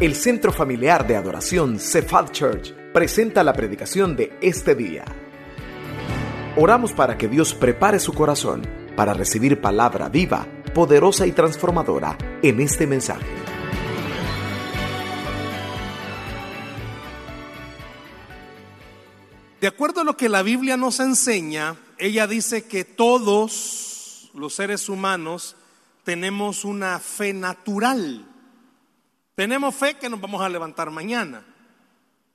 El 0.00 0.14
Centro 0.14 0.52
Familiar 0.52 1.08
de 1.08 1.16
Adoración 1.16 1.80
Cephal 1.80 2.30
Church 2.30 2.72
presenta 2.92 3.42
la 3.42 3.52
predicación 3.52 4.14
de 4.14 4.38
este 4.40 4.76
día. 4.76 5.04
Oramos 6.56 6.92
para 6.92 7.18
que 7.18 7.26
Dios 7.26 7.52
prepare 7.52 7.98
su 7.98 8.12
corazón 8.12 8.62
para 8.94 9.12
recibir 9.12 9.60
palabra 9.60 10.08
viva, 10.08 10.46
poderosa 10.72 11.26
y 11.26 11.32
transformadora 11.32 12.16
en 12.44 12.60
este 12.60 12.86
mensaje. 12.86 13.26
De 19.60 19.66
acuerdo 19.66 20.02
a 20.02 20.04
lo 20.04 20.16
que 20.16 20.28
la 20.28 20.44
Biblia 20.44 20.76
nos 20.76 21.00
enseña, 21.00 21.74
ella 21.98 22.28
dice 22.28 22.68
que 22.68 22.84
todos 22.84 24.30
los 24.32 24.54
seres 24.54 24.88
humanos 24.88 25.56
tenemos 26.04 26.64
una 26.64 27.00
fe 27.00 27.32
natural. 27.32 28.24
Tenemos 29.38 29.76
fe 29.76 29.94
que 29.94 30.08
nos 30.08 30.20
vamos 30.20 30.42
a 30.42 30.48
levantar 30.48 30.90
mañana. 30.90 31.44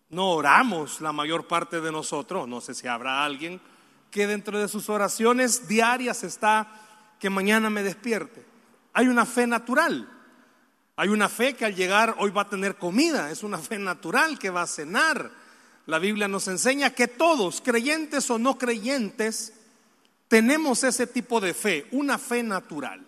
No 0.10 0.30
oramos 0.30 1.02
la 1.02 1.12
mayor 1.12 1.50
parte 1.50 1.82
de 1.82 1.92
nosotros. 1.92 2.48
No 2.48 2.62
sé 2.62 2.74
si 2.74 2.88
habrá 2.88 3.26
alguien 3.26 3.60
que 4.10 4.26
dentro 4.26 4.58
de 4.58 4.70
sus 4.70 4.88
oraciones 4.88 5.68
diarias 5.68 6.24
está 6.24 6.66
que 7.20 7.30
mañana 7.30 7.70
me 7.70 7.84
despierte. 7.84 8.46
Hay 8.94 9.10
una 9.10 9.26
fe 9.26 9.46
natural. 9.46 10.10
Hay 10.96 11.10
una 11.10 11.28
fe 11.28 11.56
que 11.56 11.66
al 11.66 11.76
llegar 11.76 12.16
hoy 12.20 12.32
va 12.32 12.44
a 12.44 12.50
tener 12.50 12.78
comida. 12.78 13.32
Es 13.32 13.44
una 13.44 13.58
fe 13.58 13.78
natural 13.78 14.40
que 14.40 14.50
va 14.50 14.62
a 14.62 14.68
cenar. 14.68 15.30
La 15.88 16.00
Biblia 16.00 16.30
nos 16.30 16.48
enseña 16.48 16.92
que 16.92 17.10
todos, 17.10 17.60
creyentes 17.60 18.32
o 18.32 18.40
no 18.40 18.58
creyentes, 18.58 19.52
tenemos 20.30 20.86
ese 20.86 21.06
tipo 21.06 21.42
de 21.42 21.54
fe, 21.54 21.86
una 21.92 22.18
fe 22.18 22.44
natural. 22.44 23.06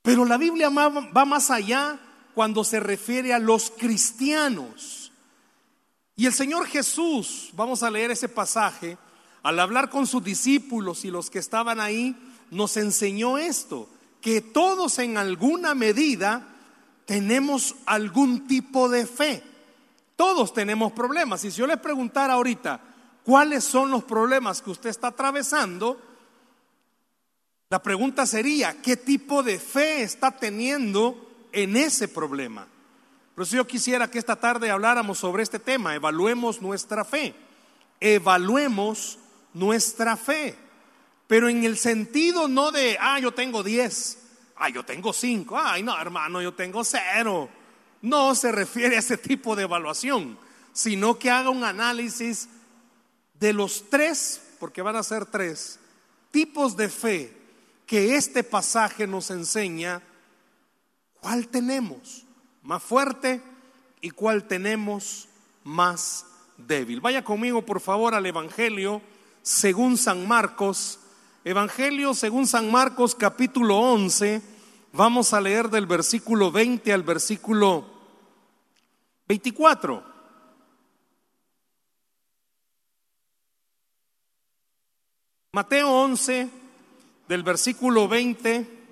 Pero 0.00 0.24
la 0.24 0.38
Biblia 0.38 0.70
va 0.70 1.24
más 1.26 1.50
allá 1.50 2.00
cuando 2.34 2.64
se 2.64 2.80
refiere 2.80 3.32
a 3.32 3.38
los 3.38 3.70
cristianos. 3.70 5.12
Y 6.16 6.26
el 6.26 6.32
Señor 6.32 6.66
Jesús, 6.66 7.50
vamos 7.54 7.82
a 7.82 7.90
leer 7.90 8.10
ese 8.10 8.28
pasaje, 8.28 8.98
al 9.42 9.60
hablar 9.60 9.90
con 9.90 10.06
sus 10.06 10.22
discípulos 10.22 11.04
y 11.04 11.10
los 11.10 11.30
que 11.30 11.38
estaban 11.38 11.80
ahí, 11.80 12.16
nos 12.50 12.76
enseñó 12.76 13.38
esto, 13.38 13.88
que 14.20 14.40
todos 14.40 14.98
en 14.98 15.16
alguna 15.16 15.74
medida 15.74 16.46
tenemos 17.04 17.74
algún 17.86 18.46
tipo 18.46 18.88
de 18.88 19.06
fe. 19.06 19.42
Todos 20.16 20.54
tenemos 20.54 20.92
problemas. 20.92 21.44
Y 21.44 21.50
si 21.50 21.58
yo 21.58 21.66
les 21.66 21.78
preguntara 21.78 22.34
ahorita, 22.34 22.80
¿cuáles 23.24 23.64
son 23.64 23.90
los 23.90 24.04
problemas 24.04 24.62
que 24.62 24.70
usted 24.70 24.90
está 24.90 25.08
atravesando? 25.08 26.00
La 27.68 27.82
pregunta 27.82 28.24
sería, 28.24 28.80
¿qué 28.80 28.96
tipo 28.96 29.42
de 29.42 29.58
fe 29.58 30.02
está 30.02 30.30
teniendo 30.30 31.33
en 31.54 31.76
ese 31.76 32.08
problema. 32.08 32.66
Por 33.34 33.44
eso 33.44 33.56
yo 33.56 33.66
quisiera 33.66 34.10
que 34.10 34.18
esta 34.18 34.36
tarde 34.36 34.70
habláramos 34.70 35.18
sobre 35.18 35.42
este 35.42 35.58
tema, 35.58 35.94
evaluemos 35.94 36.62
nuestra 36.62 37.04
fe, 37.04 37.34
evaluemos 38.00 39.18
nuestra 39.52 40.16
fe, 40.16 40.56
pero 41.26 41.48
en 41.48 41.64
el 41.64 41.76
sentido 41.76 42.46
no 42.46 42.70
de, 42.70 42.96
ah, 43.00 43.18
yo 43.18 43.32
tengo 43.32 43.62
10, 43.62 44.18
ah, 44.56 44.68
yo 44.68 44.84
tengo 44.84 45.12
5, 45.12 45.58
ay, 45.58 45.82
no, 45.82 45.98
hermano, 46.00 46.40
yo 46.42 46.54
tengo 46.54 46.84
cero. 46.84 47.48
No 48.02 48.34
se 48.34 48.52
refiere 48.52 48.96
a 48.96 48.98
ese 48.98 49.16
tipo 49.16 49.56
de 49.56 49.62
evaluación, 49.62 50.38
sino 50.72 51.18
que 51.18 51.30
haga 51.30 51.50
un 51.50 51.64
análisis 51.64 52.48
de 53.40 53.52
los 53.52 53.88
tres, 53.88 54.42
porque 54.60 54.82
van 54.82 54.96
a 54.96 55.02
ser 55.02 55.26
tres, 55.26 55.80
tipos 56.30 56.76
de 56.76 56.88
fe 56.88 57.36
que 57.86 58.16
este 58.16 58.44
pasaje 58.44 59.06
nos 59.06 59.30
enseña 59.30 60.02
¿Cuál 61.24 61.48
tenemos 61.48 62.26
más 62.60 62.82
fuerte 62.82 63.40
y 64.02 64.10
cuál 64.10 64.46
tenemos 64.46 65.26
más 65.62 66.26
débil? 66.58 67.00
Vaya 67.00 67.24
conmigo, 67.24 67.64
por 67.64 67.80
favor, 67.80 68.14
al 68.14 68.26
Evangelio 68.26 69.00
según 69.40 69.96
San 69.96 70.28
Marcos. 70.28 71.00
Evangelio 71.42 72.12
según 72.12 72.46
San 72.46 72.70
Marcos 72.70 73.14
capítulo 73.14 73.78
11. 73.78 74.42
Vamos 74.92 75.32
a 75.32 75.40
leer 75.40 75.70
del 75.70 75.86
versículo 75.86 76.52
20 76.52 76.92
al 76.92 77.02
versículo 77.02 77.86
24. 79.26 80.04
Mateo 85.52 85.90
11, 85.90 86.50
del 87.28 87.42
versículo 87.42 88.08
20 88.08 88.83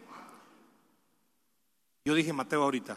yo 2.05 2.15
dije 2.15 2.33
Mateo 2.33 2.63
ahorita, 2.63 2.97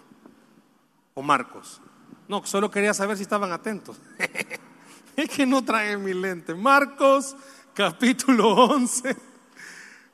o 1.13 1.21
Marcos. 1.21 1.81
No, 2.27 2.45
solo 2.45 2.71
quería 2.71 2.93
saber 2.93 3.17
si 3.17 3.23
estaban 3.23 3.51
atentos. 3.51 3.97
es 5.15 5.29
que 5.29 5.45
no 5.45 5.63
trae 5.63 5.97
mi 5.97 6.13
lente. 6.13 6.55
Marcos, 6.55 7.35
capítulo 7.73 8.49
11. 8.49 9.15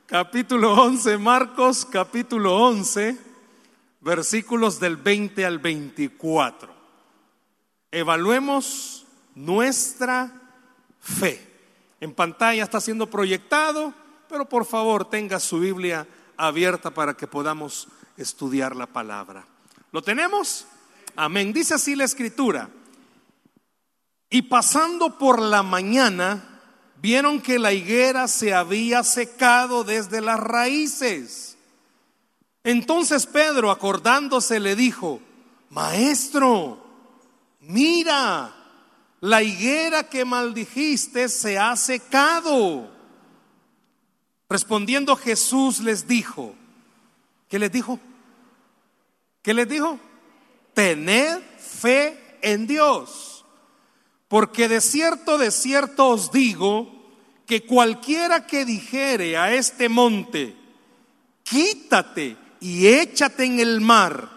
Capítulo 0.06 0.74
11, 0.74 1.16
Marcos, 1.16 1.86
capítulo 1.86 2.54
11, 2.66 3.16
versículos 4.02 4.78
del 4.78 4.98
20 4.98 5.46
al 5.46 5.58
24. 5.58 6.70
Evaluemos 7.90 9.06
nuestra 9.34 10.30
fe. 11.00 11.40
En 11.98 12.12
pantalla 12.12 12.62
está 12.62 12.78
siendo 12.78 13.08
proyectado, 13.08 13.94
pero 14.28 14.46
por 14.46 14.66
favor 14.66 15.08
tenga 15.08 15.40
su 15.40 15.60
Biblia 15.60 16.06
abierta 16.36 16.90
para 16.90 17.14
que 17.14 17.26
podamos 17.26 17.88
estudiar 18.22 18.74
la 18.76 18.86
palabra. 18.86 19.46
¿Lo 19.90 20.02
tenemos? 20.02 20.66
Amén. 21.16 21.52
Dice 21.52 21.74
así 21.74 21.94
la 21.94 22.04
escritura. 22.04 22.70
Y 24.30 24.42
pasando 24.42 25.18
por 25.18 25.40
la 25.40 25.62
mañana, 25.62 26.60
vieron 26.96 27.40
que 27.40 27.58
la 27.58 27.72
higuera 27.72 28.28
se 28.28 28.54
había 28.54 29.02
secado 29.02 29.84
desde 29.84 30.20
las 30.20 30.40
raíces. 30.40 31.58
Entonces 32.64 33.26
Pedro, 33.26 33.70
acordándose, 33.70 34.60
le 34.60 34.74
dijo, 34.74 35.20
Maestro, 35.68 36.82
mira, 37.60 38.54
la 39.20 39.42
higuera 39.42 40.08
que 40.08 40.24
maldijiste 40.24 41.28
se 41.28 41.58
ha 41.58 41.76
secado. 41.76 42.90
Respondiendo 44.48 45.16
Jesús 45.16 45.80
les 45.80 46.06
dijo, 46.06 46.54
¿Qué 47.52 47.58
les 47.58 47.70
dijo? 47.70 48.00
¿Qué 49.42 49.52
les 49.52 49.68
dijo? 49.68 49.98
Tened 50.74 51.38
fe 51.58 52.38
en 52.40 52.66
Dios. 52.66 53.44
Porque 54.28 54.68
de 54.68 54.80
cierto, 54.80 55.36
de 55.36 55.50
cierto 55.50 56.08
os 56.08 56.32
digo 56.32 56.90
que 57.46 57.66
cualquiera 57.66 58.46
que 58.46 58.64
dijere 58.64 59.36
a 59.36 59.52
este 59.52 59.88
monte, 59.88 60.56
quítate 61.42 62.36
y 62.60 62.86
échate 62.86 63.44
en 63.44 63.60
el 63.60 63.80
mar, 63.80 64.30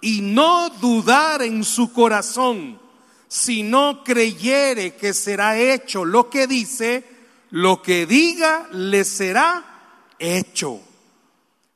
y 0.00 0.20
no 0.20 0.70
dudar 0.80 1.42
en 1.42 1.64
su 1.64 1.92
corazón, 1.92 2.80
sino 3.28 4.02
creyere 4.04 4.96
que 4.96 5.14
será 5.14 5.58
hecho 5.58 6.04
lo 6.04 6.28
que 6.28 6.46
dice, 6.46 7.04
lo 7.50 7.82
que 7.82 8.06
diga 8.06 8.68
le 8.72 9.04
será 9.04 10.12
hecho. 10.18 10.80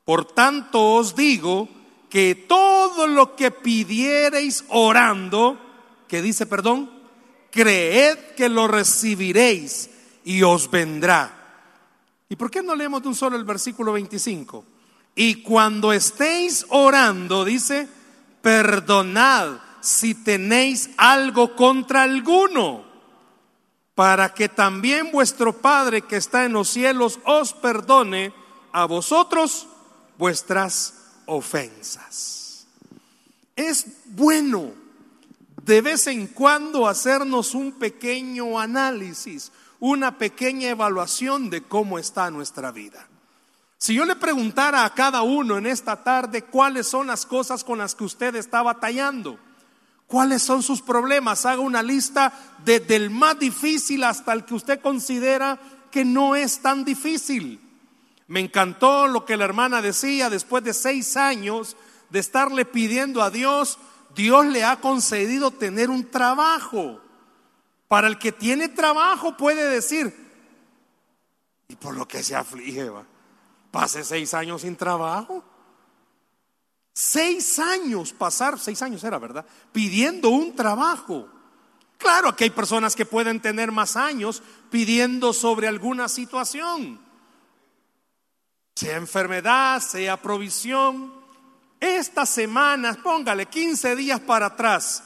Por 0.04 0.24
tanto 0.24 0.94
os 0.94 1.14
digo 1.14 1.68
que 2.08 2.34
todo 2.34 3.06
lo 3.06 3.36
que 3.36 3.50
pidiereis 3.50 4.64
orando, 4.68 5.58
que 6.08 6.22
dice, 6.22 6.46
perdón, 6.46 6.90
creed 7.50 8.18
que 8.36 8.48
lo 8.48 8.68
recibiréis 8.68 9.90
y 10.24 10.42
os 10.42 10.70
vendrá. 10.70 11.32
¿Y 12.28 12.36
por 12.36 12.50
qué 12.50 12.62
no 12.62 12.74
leemos 12.74 13.02
de 13.02 13.08
un 13.08 13.14
solo 13.14 13.36
el 13.36 13.44
versículo 13.44 13.92
25? 13.92 14.64
Y 15.14 15.42
cuando 15.42 15.92
estéis 15.92 16.66
orando, 16.68 17.44
dice, 17.44 17.88
perdonad 18.42 19.58
si 19.80 20.14
tenéis 20.14 20.90
algo 20.96 21.54
contra 21.54 22.02
alguno, 22.02 22.84
para 23.94 24.34
que 24.34 24.48
también 24.48 25.10
vuestro 25.10 25.54
Padre 25.54 26.02
que 26.02 26.16
está 26.16 26.44
en 26.44 26.52
los 26.52 26.68
cielos 26.68 27.18
os 27.24 27.54
perdone 27.54 28.32
a 28.72 28.84
vosotros 28.84 29.68
vuestras 30.18 31.05
ofensas. 31.26 32.66
Es 33.54 33.86
bueno 34.06 34.72
de 35.64 35.80
vez 35.80 36.06
en 36.06 36.28
cuando 36.28 36.86
hacernos 36.86 37.54
un 37.54 37.72
pequeño 37.72 38.58
análisis, 38.58 39.50
una 39.80 40.16
pequeña 40.16 40.68
evaluación 40.68 41.50
de 41.50 41.62
cómo 41.62 41.98
está 41.98 42.30
nuestra 42.30 42.70
vida. 42.70 43.08
Si 43.78 43.94
yo 43.94 44.04
le 44.04 44.16
preguntara 44.16 44.84
a 44.84 44.94
cada 44.94 45.22
uno 45.22 45.58
en 45.58 45.66
esta 45.66 46.02
tarde 46.02 46.42
cuáles 46.42 46.86
son 46.86 47.08
las 47.08 47.26
cosas 47.26 47.64
con 47.64 47.78
las 47.78 47.94
que 47.94 48.04
usted 48.04 48.36
está 48.36 48.62
batallando, 48.62 49.38
cuáles 50.06 50.42
son 50.42 50.62
sus 50.62 50.80
problemas, 50.80 51.44
haga 51.44 51.60
una 51.60 51.82
lista 51.82 52.32
desde 52.64 52.96
el 52.96 53.10
más 53.10 53.38
difícil 53.38 54.04
hasta 54.04 54.32
el 54.32 54.44
que 54.44 54.54
usted 54.54 54.80
considera 54.80 55.58
que 55.90 56.04
no 56.04 56.36
es 56.36 56.60
tan 56.60 56.84
difícil. 56.84 57.60
Me 58.28 58.40
encantó 58.40 59.06
lo 59.06 59.24
que 59.24 59.36
la 59.36 59.44
hermana 59.44 59.82
decía 59.82 60.30
después 60.30 60.64
de 60.64 60.74
seis 60.74 61.16
años 61.16 61.76
de 62.10 62.18
estarle 62.18 62.64
pidiendo 62.64 63.22
a 63.22 63.30
Dios, 63.30 63.78
Dios 64.14 64.46
le 64.46 64.64
ha 64.64 64.80
concedido 64.80 65.50
tener 65.50 65.90
un 65.90 66.10
trabajo. 66.10 67.00
Para 67.88 68.08
el 68.08 68.18
que 68.18 68.32
tiene 68.32 68.68
trabajo 68.68 69.36
puede 69.36 69.68
decir, 69.68 70.14
y 71.68 71.76
por 71.76 71.96
lo 71.96 72.06
que 72.06 72.22
se 72.22 72.34
aflige, 72.34 72.88
va, 72.88 73.04
pase 73.70 74.04
seis 74.04 74.34
años 74.34 74.62
sin 74.62 74.76
trabajo. 74.76 75.44
Seis 76.92 77.58
años 77.58 78.12
pasar, 78.12 78.58
seis 78.58 78.80
años 78.80 79.04
era, 79.04 79.18
¿verdad? 79.18 79.44
Pidiendo 79.70 80.30
un 80.30 80.56
trabajo. 80.56 81.28
Claro 81.98 82.34
que 82.34 82.44
hay 82.44 82.50
personas 82.50 82.96
que 82.96 83.04
pueden 83.04 83.40
tener 83.40 83.70
más 83.72 83.96
años 83.96 84.42
pidiendo 84.70 85.32
sobre 85.32 85.68
alguna 85.68 86.08
situación, 86.08 87.00
sea 88.76 88.96
enfermedad, 88.96 89.80
sea 89.80 90.20
provisión. 90.20 91.10
Estas 91.80 92.28
semanas, 92.28 92.98
póngale 92.98 93.46
15 93.46 93.96
días 93.96 94.20
para 94.20 94.46
atrás, 94.46 95.02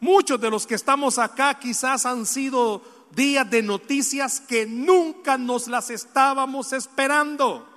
muchos 0.00 0.40
de 0.40 0.50
los 0.50 0.66
que 0.66 0.74
estamos 0.74 1.18
acá 1.18 1.54
quizás 1.58 2.04
han 2.04 2.26
sido 2.26 2.82
días 3.12 3.48
de 3.48 3.62
noticias 3.62 4.40
que 4.40 4.66
nunca 4.66 5.38
nos 5.38 5.68
las 5.68 5.90
estábamos 5.90 6.72
esperando. 6.72 7.68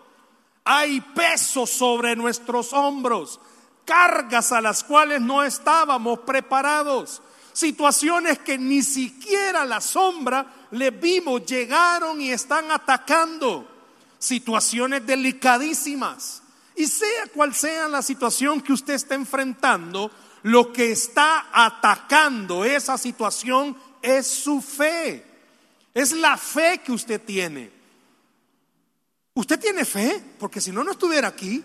Hay 0.63 0.99
peso 0.99 1.67
sobre 1.67 2.15
nuestros 2.15 2.73
hombros 2.73 3.39
cargas 3.85 4.51
a 4.51 4.61
las 4.61 4.83
cuales 4.83 5.21
no 5.21 5.43
estábamos 5.43 6.19
preparados, 6.21 7.21
situaciones 7.53 8.39
que 8.39 8.57
ni 8.57 8.81
siquiera 8.81 9.63
la 9.63 9.79
sombra 9.79 10.47
le 10.71 10.89
vimos 10.89 11.45
llegaron 11.45 12.19
y 12.19 12.31
están 12.31 12.71
atacando, 12.71 13.74
situaciones 14.25 15.05
delicadísimas. 15.05 16.41
Y 16.75 16.87
sea 16.87 17.27
cual 17.33 17.53
sea 17.53 17.87
la 17.87 18.01
situación 18.01 18.59
que 18.59 18.73
usted 18.73 18.95
está 18.95 19.15
enfrentando, 19.15 20.11
lo 20.43 20.73
que 20.73 20.91
está 20.91 21.47
atacando 21.53 22.65
esa 22.65 22.97
situación 22.97 23.77
es 24.01 24.27
su 24.27 24.61
fe. 24.61 25.25
Es 25.93 26.11
la 26.11 26.37
fe 26.37 26.81
que 26.83 26.91
usted 26.91 27.21
tiene. 27.21 27.71
¿Usted 29.33 29.59
tiene 29.59 29.85
fe? 29.85 30.23
Porque 30.37 30.59
si 30.61 30.71
no, 30.71 30.83
no 30.83 30.91
estuviera 30.91 31.29
aquí. 31.29 31.63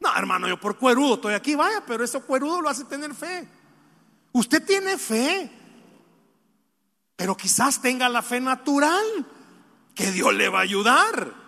No, 0.00 0.16
hermano, 0.16 0.48
yo 0.48 0.58
por 0.58 0.76
cuerudo 0.78 1.14
estoy 1.14 1.34
aquí, 1.34 1.54
vaya, 1.54 1.82
pero 1.86 2.04
eso 2.04 2.22
cuerudo 2.24 2.60
lo 2.60 2.68
hace 2.68 2.84
tener 2.84 3.14
fe. 3.14 3.46
Usted 4.32 4.64
tiene 4.64 4.98
fe, 4.98 5.50
pero 7.16 7.36
quizás 7.36 7.80
tenga 7.80 8.08
la 8.08 8.20
fe 8.20 8.40
natural, 8.40 9.04
que 9.94 10.10
Dios 10.10 10.34
le 10.34 10.48
va 10.48 10.58
a 10.58 10.62
ayudar. 10.62 11.43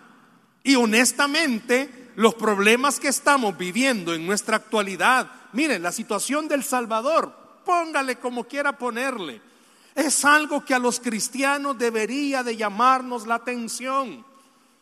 Y 0.67 0.75
honestamente, 0.75 2.11
los 2.17 2.35
problemas 2.35 2.99
que 2.99 3.07
estamos 3.07 3.57
viviendo 3.57 4.13
en 4.13 4.27
nuestra 4.27 4.57
actualidad, 4.57 5.31
miren, 5.53 5.81
la 5.81 5.93
situación 5.93 6.49
del 6.49 6.61
Salvador, 6.61 7.33
póngale 7.63 8.17
como 8.17 8.43
quiera 8.43 8.77
ponerle, 8.77 9.41
es 9.95 10.25
algo 10.25 10.65
que 10.65 10.73
a 10.73 10.79
los 10.79 10.99
cristianos 10.99 11.77
debería 11.77 12.43
de 12.43 12.57
llamarnos 12.57 13.25
la 13.25 13.35
atención. 13.35 14.25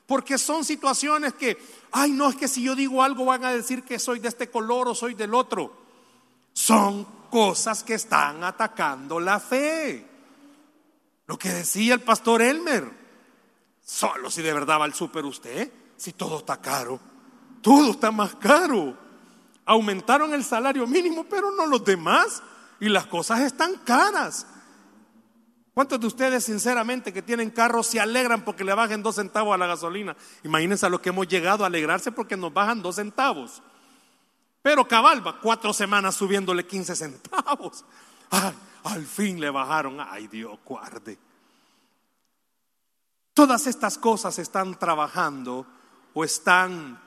Porque 0.07 0.39
son 0.39 0.65
situaciones 0.65 1.35
que, 1.35 1.55
ay, 1.91 2.13
no 2.13 2.29
es 2.29 2.35
que 2.35 2.47
si 2.47 2.63
yo 2.63 2.73
digo 2.73 3.03
algo 3.03 3.23
van 3.23 3.45
a 3.45 3.53
decir 3.53 3.83
que 3.83 3.99
soy 3.99 4.17
de 4.17 4.29
este 4.29 4.49
color 4.49 4.87
o 4.87 4.95
soy 4.95 5.13
del 5.13 5.35
otro. 5.35 5.71
Son 6.51 7.05
cosas 7.29 7.83
que 7.83 7.93
están 7.93 8.43
atacando 8.43 9.19
la 9.19 9.39
fe. 9.39 10.03
Lo 11.27 11.37
que 11.37 11.49
decía 11.49 11.93
el 11.93 12.01
pastor 12.01 12.41
Elmer, 12.41 13.04
solo 13.85 14.31
si 14.31 14.41
de 14.41 14.51
verdad 14.51 14.79
va 14.79 14.85
al 14.85 14.93
súper 14.93 15.23
usted, 15.23 15.71
si 15.95 16.11
todo 16.11 16.39
está 16.39 16.59
caro, 16.59 16.99
todo 17.61 17.91
está 17.91 18.11
más 18.11 18.35
caro. 18.35 18.97
Aumentaron 19.63 20.33
el 20.33 20.43
salario 20.43 20.85
mínimo, 20.85 21.23
pero 21.29 21.51
no 21.51 21.65
los 21.67 21.85
demás, 21.85 22.43
y 22.79 22.89
las 22.89 23.05
cosas 23.05 23.39
están 23.41 23.75
caras. 23.85 24.47
¿Cuántos 25.73 25.99
de 25.99 26.07
ustedes 26.07 26.43
sinceramente 26.43 27.13
que 27.13 27.21
tienen 27.21 27.49
carros 27.49 27.87
se 27.87 27.99
alegran 27.99 28.43
porque 28.43 28.63
le 28.63 28.73
bajen 28.73 29.03
dos 29.03 29.15
centavos 29.15 29.53
a 29.53 29.57
la 29.57 29.67
gasolina? 29.67 30.15
Imagínense 30.43 30.85
a 30.85 30.89
lo 30.89 31.01
que 31.01 31.09
hemos 31.09 31.27
llegado 31.27 31.63
a 31.63 31.67
alegrarse 31.67 32.11
porque 32.11 32.37
nos 32.37 32.53
bajan 32.53 32.81
dos 32.81 32.95
centavos. 32.95 33.61
Pero 34.61 34.87
Cabalba, 34.87 35.39
cuatro 35.41 35.73
semanas 35.73 36.15
subiéndole 36.15 36.65
15 36.65 36.95
centavos. 36.95 37.85
al 38.83 39.05
fin 39.05 39.39
le 39.39 39.49
bajaron. 39.49 39.99
Ay, 39.99 40.27
Dios 40.27 40.57
guarde. 40.63 41.19
Todas 43.35 43.67
estas 43.67 43.99
cosas 43.99 44.39
están 44.39 44.79
trabajando 44.79 45.67
o 46.15 46.23
están 46.23 46.99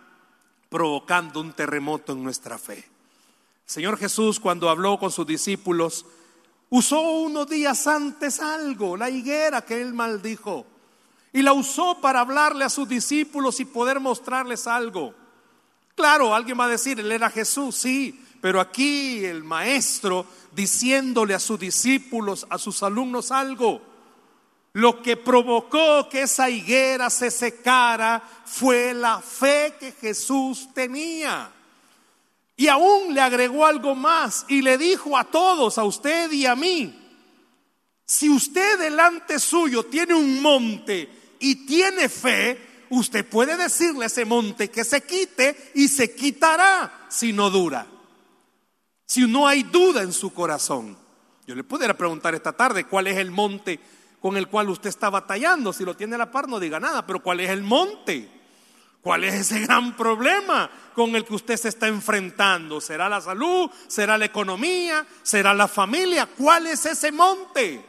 provocando 0.68 1.40
un 1.40 1.52
terremoto 1.52 2.12
en 2.12 2.22
nuestra 2.22 2.56
fe. 2.56 2.88
Señor 3.66 3.98
Jesús, 3.98 4.38
cuando 4.38 4.70
habló 4.70 5.00
con 5.00 5.10
sus 5.10 5.26
discípulos, 5.26 6.06
Usó 6.70 7.00
unos 7.00 7.48
días 7.48 7.86
antes 7.86 8.40
algo, 8.40 8.96
la 8.96 9.08
higuera 9.08 9.62
que 9.62 9.80
él 9.80 9.94
maldijo. 9.94 10.66
Y 11.32 11.42
la 11.42 11.52
usó 11.52 12.00
para 12.00 12.20
hablarle 12.20 12.64
a 12.64 12.70
sus 12.70 12.88
discípulos 12.88 13.60
y 13.60 13.64
poder 13.64 14.00
mostrarles 14.00 14.66
algo. 14.66 15.14
Claro, 15.94 16.34
alguien 16.34 16.58
va 16.60 16.66
a 16.66 16.68
decir, 16.68 17.00
él 17.00 17.10
era 17.10 17.30
Jesús, 17.30 17.74
sí, 17.74 18.24
pero 18.40 18.60
aquí 18.60 19.24
el 19.24 19.44
maestro 19.44 20.26
diciéndole 20.52 21.34
a 21.34 21.40
sus 21.40 21.58
discípulos, 21.58 22.46
a 22.50 22.58
sus 22.58 22.82
alumnos 22.82 23.30
algo. 23.30 23.80
Lo 24.72 25.02
que 25.02 25.16
provocó 25.16 26.08
que 26.08 26.22
esa 26.22 26.50
higuera 26.50 27.10
se 27.10 27.30
secara 27.30 28.22
fue 28.44 28.94
la 28.94 29.20
fe 29.20 29.74
que 29.78 29.92
Jesús 29.92 30.68
tenía. 30.74 31.50
Y 32.56 32.68
aún 32.68 33.14
le 33.14 33.20
agregó 33.20 33.64
algo 33.64 33.94
más 33.94 34.44
y 34.48 34.62
le 34.62 34.76
dijo 34.78 35.16
a 35.16 35.24
todos, 35.24 35.78
a 35.78 35.84
usted 35.84 36.30
y 36.32 36.44
a 36.44 36.56
mí, 36.56 36.92
si 38.04 38.28
usted 38.28 38.78
delante 38.78 39.38
suyo 39.38 39.84
tiene 39.84 40.14
un 40.14 40.40
monte 40.42 41.08
y 41.38 41.66
tiene 41.66 42.08
fe, 42.08 42.86
usted 42.90 43.28
puede 43.28 43.56
decirle 43.56 44.04
a 44.04 44.06
ese 44.06 44.24
monte 44.24 44.70
que 44.70 44.82
se 44.82 45.02
quite 45.02 45.72
y 45.74 45.88
se 45.88 46.14
quitará 46.14 47.06
si 47.08 47.32
no 47.32 47.50
dura. 47.50 47.86
Si 49.06 49.26
no 49.26 49.46
hay 49.46 49.62
duda 49.62 50.02
en 50.02 50.12
su 50.12 50.32
corazón. 50.32 50.96
Yo 51.46 51.54
le 51.54 51.64
pudiera 51.64 51.96
preguntar 51.96 52.34
esta 52.34 52.52
tarde 52.52 52.84
cuál 52.84 53.06
es 53.06 53.18
el 53.18 53.30
monte 53.30 53.78
con 54.20 54.36
el 54.36 54.48
cual 54.48 54.68
usted 54.68 54.88
está 54.88 55.10
batallando. 55.10 55.72
Si 55.72 55.84
lo 55.84 55.96
tiene 55.96 56.14
a 56.14 56.18
la 56.18 56.30
par, 56.30 56.48
no 56.48 56.60
diga 56.60 56.80
nada, 56.80 57.06
pero 57.06 57.22
cuál 57.22 57.40
es 57.40 57.50
el 57.50 57.62
monte. 57.62 58.28
¿Cuál 59.00 59.24
es 59.24 59.34
ese 59.34 59.60
gran 59.60 59.96
problema 59.96 60.70
con 60.94 61.14
el 61.14 61.24
que 61.24 61.34
usted 61.34 61.56
se 61.56 61.68
está 61.68 61.86
enfrentando? 61.86 62.80
¿Será 62.80 63.08
la 63.08 63.20
salud? 63.20 63.70
¿Será 63.86 64.18
la 64.18 64.24
economía? 64.24 65.06
¿Será 65.22 65.54
la 65.54 65.68
familia? 65.68 66.26
¿Cuál 66.26 66.66
es 66.66 66.84
ese 66.84 67.12
monte? 67.12 67.84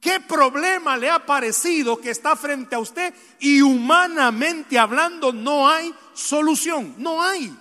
¿Qué 0.00 0.20
problema 0.20 0.96
le 0.96 1.10
ha 1.10 1.24
parecido 1.26 2.00
que 2.00 2.10
está 2.10 2.36
frente 2.36 2.74
a 2.74 2.78
usted 2.78 3.12
y 3.40 3.60
humanamente 3.60 4.78
hablando 4.78 5.32
no 5.32 5.68
hay 5.68 5.92
solución? 6.14 6.94
No 6.98 7.22
hay. 7.22 7.54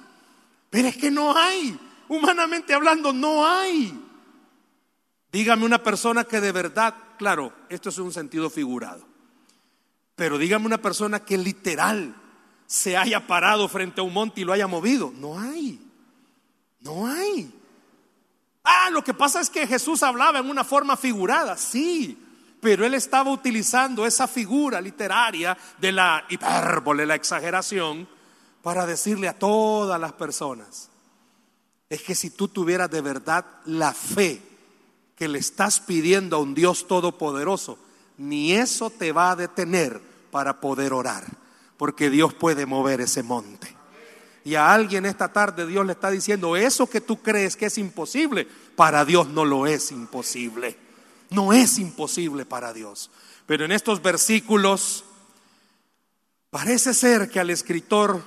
Pero 0.70 0.88
es 0.88 0.98
que 0.98 1.12
no 1.12 1.36
hay. 1.36 1.78
Humanamente 2.08 2.74
hablando 2.74 3.12
no 3.12 3.46
hay. 3.46 4.00
Dígame 5.32 5.66
una 5.66 5.82
persona 5.84 6.24
que 6.24 6.40
de 6.40 6.52
verdad, 6.52 6.94
claro, 7.18 7.54
esto 7.70 7.90
es 7.90 7.98
un 7.98 8.14
sentido 8.14 8.50
figurado, 8.50 9.06
pero 10.16 10.38
dígame 10.38 10.66
una 10.66 10.82
persona 10.82 11.24
que 11.24 11.38
literal 11.38 12.16
se 12.66 12.98
haya 12.98 13.26
parado 13.26 13.68
frente 13.68 14.02
a 14.02 14.04
un 14.04 14.14
monte 14.14 14.42
y 14.42 14.44
lo 14.44 14.54
haya 14.54 14.68
movido. 14.68 15.12
No 15.16 15.40
hay. 15.40 15.80
No 16.82 17.08
hay. 17.08 17.54
Ah, 18.64 18.90
lo 18.92 19.04
que 19.04 19.14
pasa 19.14 19.40
es 19.40 19.50
que 19.50 19.66
Jesús 19.66 20.04
hablaba 20.04 20.40
en 20.40 20.50
una 20.50 20.64
forma 20.64 20.98
figurada, 20.98 21.56
sí, 21.56 22.22
pero 22.60 22.86
él 22.86 22.94
estaba 22.94 23.32
utilizando 23.32 24.06
esa 24.06 24.28
figura 24.28 24.82
literaria 24.82 25.58
de 25.80 25.92
la 25.94 26.26
hipérbole, 26.30 27.06
la 27.06 27.16
exageración, 27.16 28.08
para 28.62 28.86
decirle 28.86 29.30
a 29.30 29.40
todas 29.40 30.00
las 30.00 30.12
personas, 30.12 30.90
es 31.90 32.02
que 32.02 32.14
si 32.14 32.32
tú 32.32 32.50
tuvieras 32.50 32.92
de 32.92 33.00
verdad 33.00 33.46
la 33.66 33.94
fe 33.94 34.42
que 35.18 35.28
le 35.28 35.40
estás 35.40 35.80
pidiendo 35.82 36.38
a 36.38 36.40
un 36.40 36.54
Dios 36.54 36.88
todopoderoso, 36.88 37.78
ni 38.18 38.54
eso 38.54 38.90
te 38.90 39.12
va 39.12 39.32
a 39.32 39.36
detener 39.36 40.00
para 40.32 40.62
poder 40.62 40.94
orar 40.94 41.26
porque 41.78 42.10
Dios 42.10 42.34
puede 42.34 42.66
mover 42.66 43.02
ese 43.02 43.24
monte. 43.24 43.74
Y 44.44 44.56
a 44.56 44.74
alguien 44.74 45.06
esta 45.06 45.32
tarde 45.32 45.68
Dios 45.68 45.86
le 45.86 45.94
está 45.94 46.10
diciendo, 46.10 46.56
eso 46.56 46.90
que 46.90 47.02
tú 47.02 47.22
crees 47.22 47.56
que 47.56 47.68
es 47.68 47.78
imposible, 47.78 48.48
para 48.76 49.06
Dios 49.06 49.28
no 49.30 49.46
lo 49.46 49.68
es 49.68 49.92
imposible. 49.92 50.78
No 51.30 51.54
es 51.54 51.78
imposible 51.78 52.46
para 52.46 52.74
Dios. 52.74 53.12
Pero 53.46 53.66
en 53.66 53.72
estos 53.72 54.02
versículos 54.02 55.04
parece 56.50 56.94
ser 56.94 57.30
que 57.30 57.40
al 57.40 57.50
escritor 57.50 58.24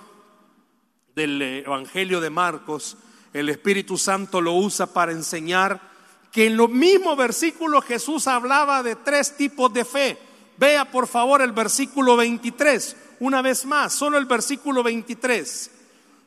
del 1.14 1.40
Evangelio 1.42 2.20
de 2.20 2.30
Marcos, 2.30 2.98
el 3.32 3.48
Espíritu 3.48 3.96
Santo 3.96 4.40
lo 4.40 4.52
usa 4.52 4.86
para 4.86 5.12
enseñar 5.12 5.89
que 6.32 6.46
en 6.46 6.56
los 6.56 6.70
mismos 6.70 7.16
versículos 7.16 7.84
Jesús 7.84 8.26
hablaba 8.26 8.82
de 8.82 8.96
tres 8.96 9.36
tipos 9.36 9.72
de 9.72 9.84
fe. 9.84 10.18
Vea 10.56 10.90
por 10.90 11.06
favor 11.06 11.42
el 11.42 11.52
versículo 11.52 12.16
23 12.16 12.96
una 13.20 13.42
vez 13.42 13.64
más, 13.64 13.92
solo 13.92 14.18
el 14.18 14.26
versículo 14.26 14.82
23. 14.82 15.70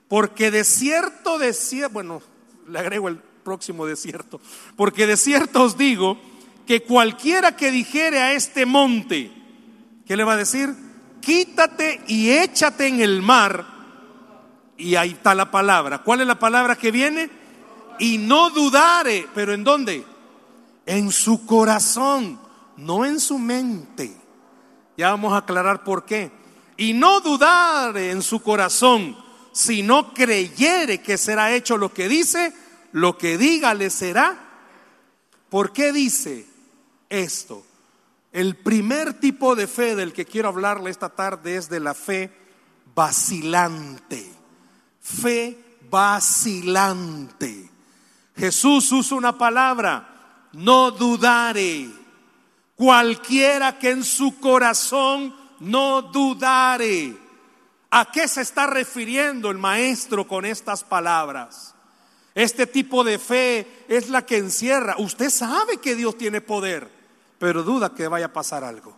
Porque 0.07 0.51
de 0.51 0.63
cierto, 0.63 1.39
de 1.39 1.53
bueno, 1.91 2.21
le 2.67 2.79
agrego 2.79 3.07
el 3.07 3.17
próximo 3.17 3.85
desierto. 3.85 4.39
Porque 4.75 5.07
de 5.07 5.17
cierto 5.17 5.63
os 5.63 5.77
digo 5.77 6.17
que 6.65 6.83
cualquiera 6.83 7.55
que 7.55 7.71
dijere 7.71 8.19
a 8.19 8.33
este 8.33 8.65
monte, 8.65 9.31
¿qué 10.05 10.15
le 10.15 10.23
va 10.23 10.33
a 10.33 10.37
decir? 10.37 10.73
Quítate 11.21 12.01
y 12.07 12.31
échate 12.31 12.87
en 12.87 13.01
el 13.01 13.21
mar. 13.21 13.65
Y 14.77 14.95
ahí 14.95 15.11
está 15.11 15.35
la 15.35 15.51
palabra. 15.51 15.99
¿Cuál 15.99 16.21
es 16.21 16.27
la 16.27 16.39
palabra 16.39 16.75
que 16.75 16.91
viene? 16.91 17.29
Y 17.99 18.17
no 18.17 18.49
dudare. 18.49 19.27
¿Pero 19.33 19.53
en 19.53 19.63
dónde? 19.63 20.05
En 20.85 21.11
su 21.11 21.45
corazón, 21.45 22.39
no 22.77 23.05
en 23.05 23.19
su 23.19 23.39
mente. 23.39 24.15
Ya 24.97 25.11
vamos 25.11 25.33
a 25.33 25.37
aclarar 25.37 25.83
por 25.83 26.05
qué. 26.05 26.31
Y 26.77 26.93
no 26.93 27.21
dudare 27.21 28.11
en 28.11 28.21
su 28.21 28.41
corazón, 28.41 29.15
si 29.51 29.83
no 29.83 30.13
creyere 30.13 31.01
que 31.01 31.17
será 31.17 31.53
hecho 31.53 31.77
lo 31.77 31.93
que 31.93 32.07
dice, 32.07 32.53
lo 32.91 33.17
que 33.17 33.37
diga 33.37 33.73
le 33.73 33.89
será. 33.89 34.37
¿Por 35.49 35.71
qué 35.71 35.93
dice 35.93 36.47
esto? 37.09 37.63
El 38.31 38.55
primer 38.55 39.19
tipo 39.19 39.55
de 39.55 39.67
fe 39.67 39.95
del 39.95 40.13
que 40.13 40.25
quiero 40.25 40.49
hablarle 40.49 40.89
esta 40.89 41.09
tarde 41.09 41.55
es 41.55 41.69
de 41.69 41.79
la 41.79 41.93
fe 41.93 42.31
vacilante. 42.95 44.31
Fe 44.99 45.77
vacilante. 45.91 47.69
Jesús 48.35 48.91
usa 48.91 49.17
una 49.17 49.37
palabra, 49.37 50.49
no 50.53 50.91
dudare. 50.91 51.89
Cualquiera 52.75 53.77
que 53.77 53.91
en 53.91 54.03
su 54.03 54.39
corazón 54.39 55.35
no 55.59 56.01
dudare. 56.01 57.15
¿A 57.91 58.11
qué 58.11 58.27
se 58.27 58.41
está 58.41 58.65
refiriendo 58.65 59.51
el 59.51 59.57
maestro 59.57 60.27
con 60.27 60.45
estas 60.45 60.83
palabras? 60.83 61.75
Este 62.35 62.65
tipo 62.65 63.03
de 63.03 63.19
fe 63.19 63.85
es 63.87 64.09
la 64.09 64.25
que 64.25 64.37
encierra. 64.37 64.95
Usted 64.97 65.29
sabe 65.29 65.77
que 65.77 65.95
Dios 65.95 66.17
tiene 66.17 66.41
poder, 66.41 66.89
pero 67.37 67.61
duda 67.61 67.93
que 67.93 68.07
vaya 68.07 68.27
a 68.27 68.33
pasar 68.33 68.63
algo. 68.63 68.97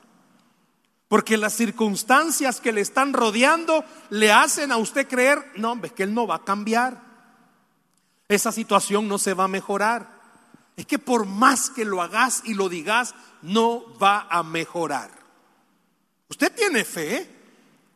Porque 1.10 1.38
las 1.38 1.54
circunstancias 1.54 2.62
que 2.62 2.72
le 2.72 2.82
están 2.82 3.14
rodeando 3.14 3.84
le 4.10 4.32
hacen 4.32 4.72
a 4.72 4.78
usted 4.78 5.08
creer, 5.08 5.52
no, 5.58 5.74
hombre, 5.74 5.92
que 5.92 6.04
Él 6.04 6.14
no 6.14 6.26
va 6.26 6.36
a 6.36 6.44
cambiar. 6.44 7.05
Esa 8.28 8.52
situación 8.52 9.08
no 9.08 9.18
se 9.18 9.34
va 9.34 9.46
a 9.46 9.50
mejorar. 9.50 10.16
Es 10.78 10.86
que 10.86 11.00
por 11.00 11.26
más 11.26 11.70
que 11.70 11.86
lo 11.86 12.02
hagas 12.02 12.42
y 12.46 12.54
lo 12.54 12.70
digas, 12.70 13.16
no 13.42 13.84
va 13.98 14.28
a 14.30 14.44
mejorar. 14.44 15.12
Usted 16.28 16.54
tiene 16.54 16.84
fe, 16.84 17.36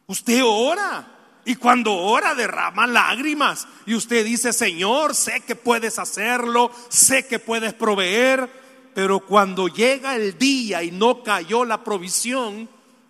Usted 0.10 0.42
ora 0.44 1.08
y 1.46 1.54
cuando 1.54 1.94
ora 1.94 2.34
derrama 2.34 2.88
lágrimas 2.88 3.68
y 3.86 3.94
usted 3.94 4.26
dice, 4.26 4.52
Señor, 4.52 5.14
sé 5.14 5.42
que 5.42 5.56
puedes 5.56 6.00
hacerlo, 6.00 6.72
sé 6.90 7.28
que 7.28 7.38
puedes 7.38 7.76
proveer, 7.76 8.50
pero 8.96 9.20
cuando 9.20 9.68
llega 9.68 10.16
el 10.16 10.36
día 10.36 10.82
y 10.82 10.90
no 10.90 11.22
cayó 11.22 11.64
la 11.64 11.84
provisión, 11.84 12.68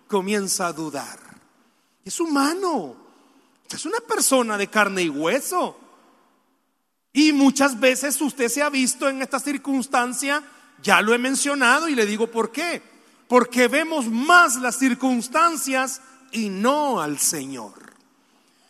comienza 0.08 0.66
a 0.66 0.74
dudar. 0.74 1.18
Es 2.04 2.20
humano, 2.20 2.96
es 3.70 3.86
una 3.86 4.00
persona 4.00 4.58
de 4.58 4.68
carne 4.68 5.00
y 5.00 5.08
hueso. 5.08 5.78
Y 7.12 7.32
muchas 7.32 7.78
veces 7.80 8.20
usted 8.20 8.48
se 8.48 8.62
ha 8.62 8.70
visto 8.70 9.08
en 9.08 9.22
esta 9.22 9.40
circunstancia, 9.40 10.42
ya 10.82 11.02
lo 11.02 11.14
he 11.14 11.18
mencionado 11.18 11.88
y 11.88 11.94
le 11.94 12.06
digo 12.06 12.28
por 12.28 12.52
qué. 12.52 12.82
Porque 13.26 13.68
vemos 13.68 14.06
más 14.06 14.56
las 14.56 14.78
circunstancias 14.78 16.00
y 16.32 16.48
no 16.48 17.00
al 17.00 17.18
Señor. 17.18 17.72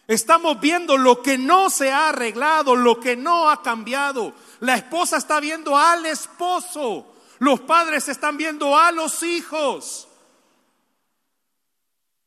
Estamos 0.06 0.60
viendo 0.60 0.98
lo 0.98 1.22
que 1.22 1.38
no 1.38 1.70
se 1.70 1.92
ha 1.92 2.08
arreglado, 2.08 2.74
lo 2.74 2.98
que 2.98 3.16
no 3.16 3.48
ha 3.48 3.62
cambiado. 3.62 4.34
La 4.60 4.74
esposa 4.74 5.16
está 5.16 5.38
viendo 5.38 5.78
al 5.78 6.04
esposo. 6.04 7.14
Los 7.38 7.60
padres 7.60 8.08
están 8.08 8.36
viendo 8.36 8.76
a 8.76 8.90
los 8.90 9.22
hijos. 9.22 10.08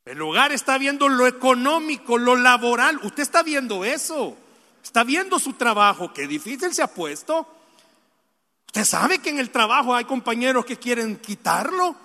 El 0.04 0.20
hogar 0.22 0.52
está 0.52 0.78
viendo 0.78 1.08
lo 1.08 1.26
económico, 1.26 2.18
lo 2.18 2.36
laboral. 2.36 2.98
Usted 3.02 3.22
está 3.22 3.42
viendo 3.42 3.84
eso. 3.84 4.36
Está 4.84 5.02
viendo 5.02 5.38
su 5.38 5.54
trabajo. 5.54 6.12
Qué 6.12 6.28
difícil 6.28 6.72
se 6.74 6.82
ha 6.82 6.86
puesto. 6.86 7.48
Usted 8.66 8.84
sabe 8.84 9.18
que 9.18 9.30
en 9.30 9.38
el 9.38 9.50
trabajo 9.50 9.94
hay 9.94 10.04
compañeros 10.04 10.66
que 10.66 10.76
quieren 10.76 11.16
quitarlo. 11.16 11.96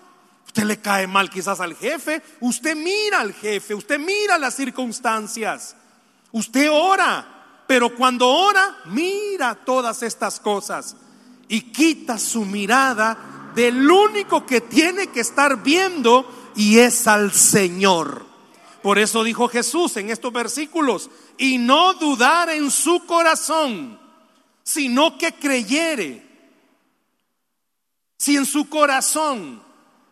Usted 0.48 0.64
le 0.64 0.80
cae 0.80 1.06
mal 1.06 1.30
quizás 1.30 1.60
al 1.60 1.76
jefe, 1.76 2.24
usted 2.40 2.76
mira 2.76 3.20
al 3.20 3.34
jefe, 3.34 3.76
usted 3.76 4.00
mira 4.00 4.40
las 4.40 4.56
circunstancias, 4.56 5.76
usted 6.32 6.72
ora, 6.72 7.64
pero 7.68 7.96
cuando 7.96 8.28
ora, 8.28 8.78
mira 8.86 9.54
todas 9.54 10.02
estas 10.02 10.40
cosas 10.40 10.96
y 11.48 11.72
quita 11.72 12.18
su 12.18 12.46
mirada 12.46 13.52
del 13.54 13.92
único 13.92 14.44
que 14.48 14.62
tiene 14.62 15.08
que 15.08 15.20
estar 15.20 15.62
viendo 15.62 16.52
y 16.56 16.80
es 16.80 17.06
al 17.06 17.32
Señor. 17.32 18.29
Por 18.82 18.98
eso 18.98 19.24
dijo 19.24 19.48
Jesús 19.48 19.98
en 19.98 20.10
estos 20.10 20.32
versículos, 20.32 21.10
y 21.38 21.58
no 21.58 21.94
dudar 21.96 22.50
en 22.50 22.72
su 22.72 23.06
corazón, 23.06 24.00
sino 24.64 25.18
que 25.18 25.34
creyere. 25.34 26.28
Si 28.18 28.36
en 28.36 28.46
su 28.46 28.70
corazón 28.70 29.62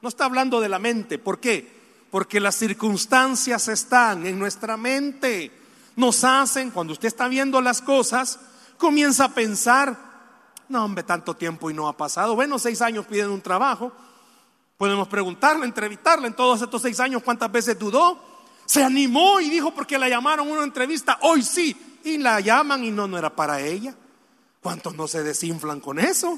no 0.02 0.10
está 0.10 0.26
hablando 0.26 0.60
de 0.62 0.70
la 0.70 0.80
mente. 0.80 1.18
¿Por 1.18 1.40
qué? 1.40 1.76
Porque 2.12 2.40
las 2.40 2.56
circunstancias 2.56 3.68
están 3.68 4.26
en 4.26 4.38
nuestra 4.40 4.78
mente. 4.78 5.52
Nos 5.96 6.24
hacen, 6.24 6.72
cuando 6.72 6.94
usted 6.94 7.08
está 7.08 7.28
viendo 7.28 7.60
las 7.62 7.82
cosas, 7.82 8.40
comienza 8.78 9.26
a 9.26 9.34
pensar, 9.34 9.98
no 10.70 10.86
hombre, 10.86 11.04
tanto 11.04 11.36
tiempo 11.36 11.70
y 11.72 11.74
no 11.74 11.88
ha 11.88 11.98
pasado. 11.98 12.36
Bueno, 12.36 12.60
seis 12.60 12.82
años 12.82 13.06
piden 13.08 13.30
un 13.30 13.42
trabajo. 13.42 13.92
Podemos 14.78 15.08
preguntarle, 15.08 15.66
entrevistarle 15.66 16.28
en 16.28 16.36
todos 16.36 16.62
estos 16.62 16.82
seis 16.82 17.00
años 17.00 17.24
cuántas 17.24 17.52
veces 17.52 17.78
dudó. 17.80 18.37
Se 18.68 18.84
animó 18.84 19.40
y 19.40 19.50
dijo 19.50 19.74
porque 19.74 19.98
la 19.98 20.10
llamaron 20.10 20.50
a 20.50 20.52
una 20.52 20.64
entrevista, 20.64 21.18
hoy 21.22 21.42
sí. 21.42 21.76
Y 22.04 22.18
la 22.18 22.42
llaman 22.42 22.84
y 22.84 22.92
no, 22.92 23.08
no 23.08 23.18
era 23.18 23.34
para 23.34 23.62
ella. 23.62 23.96
¿Cuántos 24.62 24.96
no 24.96 25.08
se 25.08 25.24
desinflan 25.24 25.80
con 25.80 26.00
eso? 26.00 26.38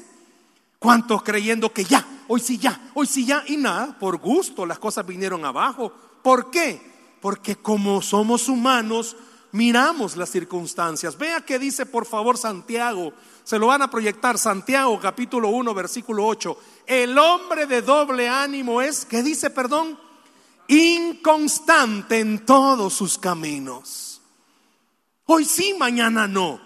¿Cuántos 0.78 1.24
creyendo 1.24 1.72
que 1.72 1.84
ya, 1.84 2.06
hoy 2.28 2.40
sí 2.40 2.56
ya, 2.56 2.90
hoy 2.94 3.06
sí 3.06 3.26
ya? 3.26 3.42
Y 3.48 3.56
nada, 3.56 3.98
por 3.98 4.18
gusto 4.18 4.64
las 4.64 4.78
cosas 4.78 5.04
vinieron 5.04 5.44
abajo. 5.44 5.92
¿Por 6.22 6.50
qué? 6.50 6.80
Porque 7.20 7.56
como 7.56 8.00
somos 8.00 8.48
humanos, 8.48 9.16
miramos 9.50 10.16
las 10.16 10.30
circunstancias. 10.30 11.18
Vea 11.18 11.40
que 11.40 11.58
dice 11.58 11.84
por 11.84 12.06
favor 12.06 12.38
Santiago, 12.38 13.12
se 13.42 13.58
lo 13.58 13.66
van 13.66 13.82
a 13.82 13.90
proyectar 13.90 14.38
Santiago 14.38 14.98
capítulo 15.00 15.48
1 15.48 15.74
versículo 15.74 16.24
8. 16.26 16.56
El 16.86 17.18
hombre 17.18 17.66
de 17.66 17.82
doble 17.82 18.28
ánimo 18.28 18.80
es, 18.80 19.04
¿qué 19.04 19.22
dice, 19.24 19.50
perdón? 19.50 19.98
Inconstante 20.70 22.20
en 22.20 22.46
todos 22.46 22.94
sus 22.94 23.18
caminos. 23.18 24.22
Hoy 25.24 25.44
sí, 25.44 25.74
mañana 25.76 26.28
no. 26.28 26.60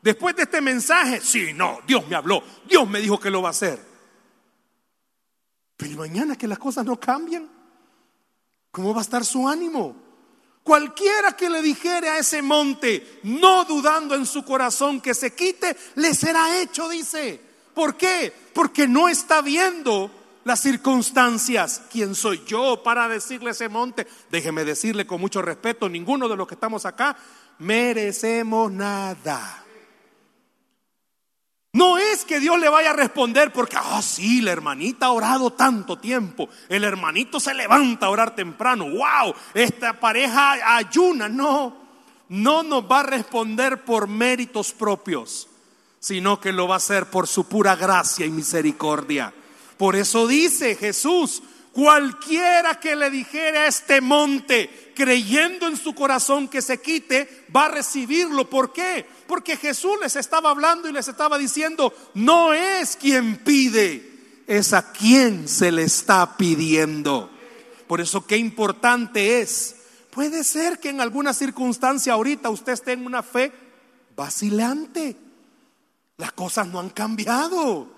Después 0.00 0.34
de 0.36 0.44
este 0.44 0.62
mensaje, 0.62 1.20
sí, 1.20 1.52
no, 1.52 1.80
Dios 1.86 2.08
me 2.08 2.16
habló, 2.16 2.42
Dios 2.66 2.88
me 2.88 2.98
dijo 2.98 3.20
que 3.20 3.28
lo 3.28 3.42
va 3.42 3.48
a 3.48 3.50
hacer. 3.50 3.78
Pero 5.76 5.98
mañana 5.98 6.34
que 6.34 6.48
las 6.48 6.58
cosas 6.58 6.86
no 6.86 6.98
cambian, 6.98 7.46
¿cómo 8.70 8.94
va 8.94 9.00
a 9.00 9.04
estar 9.04 9.22
su 9.22 9.46
ánimo? 9.46 9.96
Cualquiera 10.62 11.36
que 11.36 11.50
le 11.50 11.60
dijere 11.60 12.08
a 12.08 12.18
ese 12.18 12.40
monte, 12.40 13.20
no 13.24 13.64
dudando 13.64 14.14
en 14.14 14.24
su 14.24 14.46
corazón 14.46 14.98
que 15.02 15.12
se 15.12 15.34
quite, 15.34 15.76
le 15.96 16.14
será 16.14 16.58
hecho, 16.58 16.88
dice. 16.88 17.38
¿Por 17.74 17.98
qué? 17.98 18.32
Porque 18.54 18.88
no 18.88 19.10
está 19.10 19.42
viendo 19.42 20.21
las 20.44 20.60
circunstancias. 20.60 21.82
¿Quién 21.90 22.14
soy 22.14 22.42
yo 22.46 22.82
para 22.82 23.08
decirle 23.08 23.50
ese 23.50 23.68
monte? 23.68 24.06
Déjeme 24.30 24.64
decirle 24.64 25.06
con 25.06 25.20
mucho 25.20 25.42
respeto, 25.42 25.88
ninguno 25.88 26.28
de 26.28 26.36
los 26.36 26.46
que 26.46 26.54
estamos 26.54 26.86
acá 26.86 27.16
merecemos 27.58 28.70
nada. 28.72 29.64
No 31.74 31.96
es 31.96 32.26
que 32.26 32.38
Dios 32.38 32.58
le 32.58 32.68
vaya 32.68 32.90
a 32.90 32.94
responder 32.94 33.50
porque, 33.50 33.76
ah, 33.78 34.02
sí, 34.02 34.42
la 34.42 34.52
hermanita 34.52 35.06
ha 35.06 35.12
orado 35.12 35.54
tanto 35.54 35.98
tiempo. 35.98 36.50
El 36.68 36.84
hermanito 36.84 37.40
se 37.40 37.54
levanta 37.54 38.06
a 38.06 38.10
orar 38.10 38.34
temprano. 38.34 38.90
¡Wow! 38.90 39.34
Esta 39.54 39.98
pareja 39.98 40.76
ayuna. 40.76 41.30
No, 41.30 41.74
no 42.28 42.62
nos 42.62 42.84
va 42.84 43.00
a 43.00 43.04
responder 43.04 43.84
por 43.84 44.06
méritos 44.06 44.72
propios, 44.72 45.48
sino 45.98 46.38
que 46.40 46.52
lo 46.52 46.68
va 46.68 46.74
a 46.74 46.76
hacer 46.76 47.06
por 47.06 47.26
su 47.26 47.48
pura 47.48 47.74
gracia 47.74 48.26
y 48.26 48.30
misericordia. 48.30 49.32
Por 49.82 49.96
eso 49.96 50.28
dice 50.28 50.76
Jesús, 50.76 51.42
cualquiera 51.72 52.78
que 52.78 52.94
le 52.94 53.10
dijere 53.10 53.58
a 53.58 53.66
este 53.66 54.00
monte, 54.00 54.92
creyendo 54.94 55.66
en 55.66 55.76
su 55.76 55.92
corazón 55.92 56.46
que 56.46 56.62
se 56.62 56.80
quite, 56.80 57.46
va 57.52 57.64
a 57.64 57.70
recibirlo. 57.70 58.48
¿Por 58.48 58.72
qué? 58.72 59.04
Porque 59.26 59.56
Jesús 59.56 59.94
les 60.00 60.14
estaba 60.14 60.50
hablando 60.50 60.88
y 60.88 60.92
les 60.92 61.08
estaba 61.08 61.36
diciendo, 61.36 61.92
no 62.14 62.54
es 62.54 62.94
quien 62.94 63.38
pide, 63.38 64.44
es 64.46 64.72
a 64.72 64.92
quien 64.92 65.48
se 65.48 65.72
le 65.72 65.82
está 65.82 66.36
pidiendo. 66.36 67.28
Por 67.88 68.00
eso 68.00 68.24
qué 68.24 68.36
importante 68.36 69.40
es. 69.40 69.74
Puede 70.12 70.44
ser 70.44 70.78
que 70.78 70.90
en 70.90 71.00
alguna 71.00 71.34
circunstancia 71.34 72.12
ahorita 72.12 72.50
usted 72.50 72.74
esté 72.74 72.92
en 72.92 73.04
una 73.04 73.24
fe 73.24 73.50
vacilante. 74.14 75.16
Las 76.18 76.30
cosas 76.30 76.68
no 76.68 76.78
han 76.78 76.90
cambiado. 76.90 77.91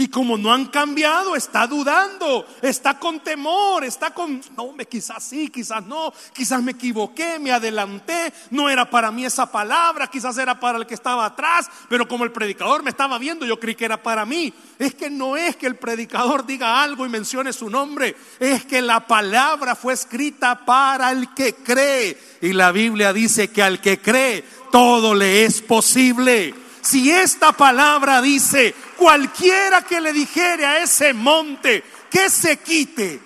Y 0.00 0.08
como 0.08 0.38
no 0.38 0.50
han 0.50 0.64
cambiado, 0.68 1.36
está 1.36 1.66
dudando, 1.66 2.46
está 2.62 2.98
con 2.98 3.20
temor, 3.20 3.84
está 3.84 4.14
con, 4.14 4.40
no, 4.56 4.74
quizás 4.88 5.22
sí, 5.22 5.50
quizás 5.50 5.84
no, 5.84 6.10
quizás 6.32 6.62
me 6.62 6.72
equivoqué, 6.72 7.38
me 7.38 7.52
adelanté, 7.52 8.32
no 8.48 8.70
era 8.70 8.88
para 8.88 9.10
mí 9.10 9.26
esa 9.26 9.52
palabra, 9.52 10.06
quizás 10.06 10.38
era 10.38 10.58
para 10.58 10.78
el 10.78 10.86
que 10.86 10.94
estaba 10.94 11.26
atrás, 11.26 11.68
pero 11.90 12.08
como 12.08 12.24
el 12.24 12.32
predicador 12.32 12.82
me 12.82 12.88
estaba 12.88 13.18
viendo, 13.18 13.44
yo 13.44 13.60
creí 13.60 13.74
que 13.74 13.84
era 13.84 14.02
para 14.02 14.24
mí. 14.24 14.54
Es 14.78 14.94
que 14.94 15.10
no 15.10 15.36
es 15.36 15.56
que 15.56 15.66
el 15.66 15.76
predicador 15.76 16.46
diga 16.46 16.82
algo 16.82 17.04
y 17.04 17.10
mencione 17.10 17.52
su 17.52 17.68
nombre, 17.68 18.16
es 18.38 18.64
que 18.64 18.80
la 18.80 19.06
palabra 19.06 19.76
fue 19.76 19.92
escrita 19.92 20.64
para 20.64 21.10
el 21.10 21.34
que 21.34 21.56
cree. 21.56 22.16
Y 22.40 22.54
la 22.54 22.72
Biblia 22.72 23.12
dice 23.12 23.50
que 23.50 23.62
al 23.62 23.82
que 23.82 24.00
cree, 24.00 24.46
todo 24.72 25.14
le 25.14 25.44
es 25.44 25.60
posible. 25.60 26.54
Si 26.82 27.10
esta 27.10 27.52
palabra 27.52 28.22
dice, 28.22 28.74
cualquiera 28.96 29.82
que 29.82 30.00
le 30.00 30.12
dijere 30.12 30.64
a 30.64 30.82
ese 30.82 31.12
monte 31.12 31.84
que 32.10 32.30
se 32.30 32.58
quite, 32.58 33.20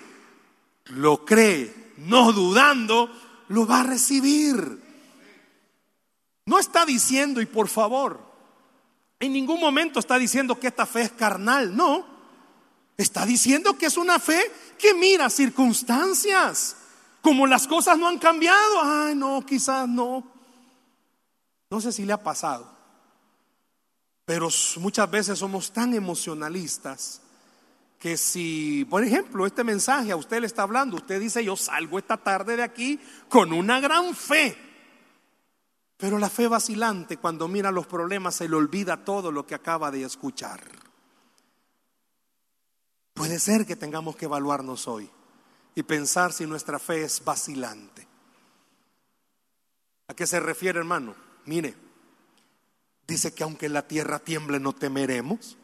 lo 0.85 1.25
cree, 1.25 1.93
no 1.97 2.31
dudando, 2.31 3.09
lo 3.47 3.65
va 3.65 3.81
a 3.81 3.83
recibir. 3.83 4.81
No 6.45 6.59
está 6.59 6.85
diciendo, 6.85 7.41
y 7.41 7.45
por 7.45 7.69
favor, 7.69 8.19
en 9.19 9.33
ningún 9.33 9.59
momento 9.59 9.99
está 9.99 10.17
diciendo 10.17 10.59
que 10.59 10.67
esta 10.67 10.85
fe 10.85 11.03
es 11.03 11.11
carnal, 11.11 11.75
no. 11.75 12.05
Está 12.97 13.25
diciendo 13.25 13.77
que 13.77 13.87
es 13.87 13.97
una 13.97 14.19
fe 14.19 14.51
que 14.77 14.93
mira 14.93 15.29
circunstancias. 15.29 16.77
Como 17.21 17.47
las 17.47 17.67
cosas 17.67 17.97
no 17.97 18.07
han 18.07 18.19
cambiado, 18.19 18.81
ay 18.83 19.15
no, 19.15 19.43
quizás 19.45 19.87
no. 19.87 20.23
No 21.69 21.81
sé 21.81 21.91
si 21.91 22.05
le 22.05 22.13
ha 22.13 22.21
pasado. 22.21 22.74
Pero 24.25 24.49
muchas 24.77 25.09
veces 25.09 25.39
somos 25.39 25.71
tan 25.71 25.93
emocionalistas 25.93 27.21
que 27.99 28.17
si, 28.17 28.85
por 28.89 29.03
ejemplo, 29.03 29.45
este 29.45 29.63
mensaje 29.63 30.11
a 30.11 30.15
usted 30.15 30.41
le 30.41 30.47
está 30.47 30.63
hablando, 30.63 30.97
usted 30.97 31.19
dice, 31.19 31.43
yo 31.43 31.55
salgo 31.55 31.99
esta 31.99 32.17
tarde 32.17 32.55
de 32.57 32.63
aquí 32.63 32.99
con 33.29 33.53
una 33.53 33.79
gran 33.79 34.15
fe. 34.15 34.57
Pero 35.97 36.19
la 36.19 36.29
fe 36.29 36.47
vacilante, 36.47 37.17
cuando 37.17 37.47
mira 37.47 37.71
los 37.71 37.87
problemas, 37.87 38.35
se 38.35 38.49
le 38.49 38.55
olvida 38.55 39.05
todo 39.05 39.31
lo 39.31 39.45
que 39.45 39.55
acaba 39.55 39.91
de 39.91 40.03
escuchar. 40.03 40.61
Puede 43.13 43.39
ser 43.39 43.65
que 43.65 43.77
tengamos 43.77 44.15
que 44.15 44.25
evaluarnos 44.25 44.87
hoy 44.87 45.09
y 45.73 45.83
pensar 45.83 46.33
si 46.33 46.45
nuestra 46.45 46.79
fe 46.79 47.03
es 47.03 47.23
vacilante. 47.23 48.07
¿A 50.07 50.13
qué 50.13 50.27
se 50.27 50.39
refiere, 50.39 50.79
hermano? 50.79 51.15
Mire, 51.45 51.75
Dice 53.07 53.33
que 53.33 53.43
aunque 53.43 53.69
la 53.69 53.87
tierra 53.87 54.19
tiemble 54.19 54.59
no 54.59 54.73
temeremos. 54.73 55.57